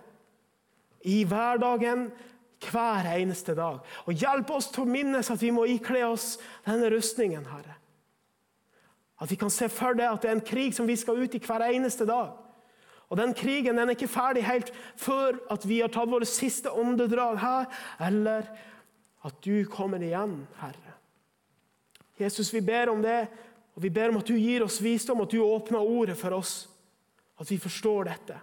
i 1.04 1.20
hverdagen 1.28 2.08
hver 2.64 3.06
eneste 3.12 3.54
dag. 3.56 3.82
Og 4.08 4.16
hjelp 4.16 4.50
oss 4.56 4.70
til 4.72 4.84
å 4.84 4.90
minnes 4.90 5.30
at 5.30 5.42
vi 5.42 5.52
må 5.54 5.66
ikle 5.68 6.06
oss 6.08 6.38
denne 6.66 6.88
rustningen, 6.92 7.44
Herre. 7.46 7.76
At 9.20 9.30
vi 9.30 9.38
kan 9.38 9.52
se 9.52 9.68
for 9.70 9.96
det 9.96 10.08
at 10.08 10.24
det 10.24 10.30
er 10.30 10.38
en 10.38 10.48
krig 10.48 10.74
som 10.74 10.88
vi 10.88 10.96
skal 10.98 11.20
ut 11.20 11.36
i 11.36 11.42
hver 11.44 11.68
eneste 11.68 12.06
dag. 12.08 12.32
Og 13.12 13.20
Den 13.20 13.34
krigen 13.36 13.76
den 13.76 13.88
er 13.88 13.94
ikke 13.94 14.10
ferdig 14.10 14.42
helt 14.48 14.72
før 14.98 15.36
at 15.52 15.66
vi 15.68 15.82
har 15.82 15.92
tatt 15.92 16.10
våre 16.10 16.26
siste 16.26 16.72
åndedrag 16.72 17.38
her, 17.38 17.66
eller 18.08 18.48
at 19.24 19.36
du 19.44 19.64
kommer 19.70 20.02
igjen, 20.02 20.40
Herre. 20.58 20.96
Jesus, 22.18 22.52
vi 22.54 22.62
ber 22.64 22.90
om 22.90 23.02
det, 23.04 23.26
og 23.74 23.82
vi 23.82 23.90
ber 23.90 24.12
om 24.12 24.20
at 24.20 24.28
du 24.28 24.36
gir 24.38 24.62
oss 24.64 24.78
visdom, 24.82 25.20
at 25.24 25.32
du 25.32 25.42
åpner 25.42 25.82
ordet 25.82 26.16
for 26.18 26.36
oss, 26.36 26.68
at 27.40 27.50
vi 27.50 27.58
forstår 27.58 28.10
dette. 28.10 28.38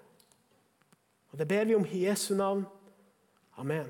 Og 1.31 1.39
Det 1.39 1.47
ber 1.47 1.65
vi 1.65 1.75
om 1.75 1.85
i 1.85 2.05
Jesu 2.05 2.35
navn. 2.35 2.65
Amen. 3.57 3.87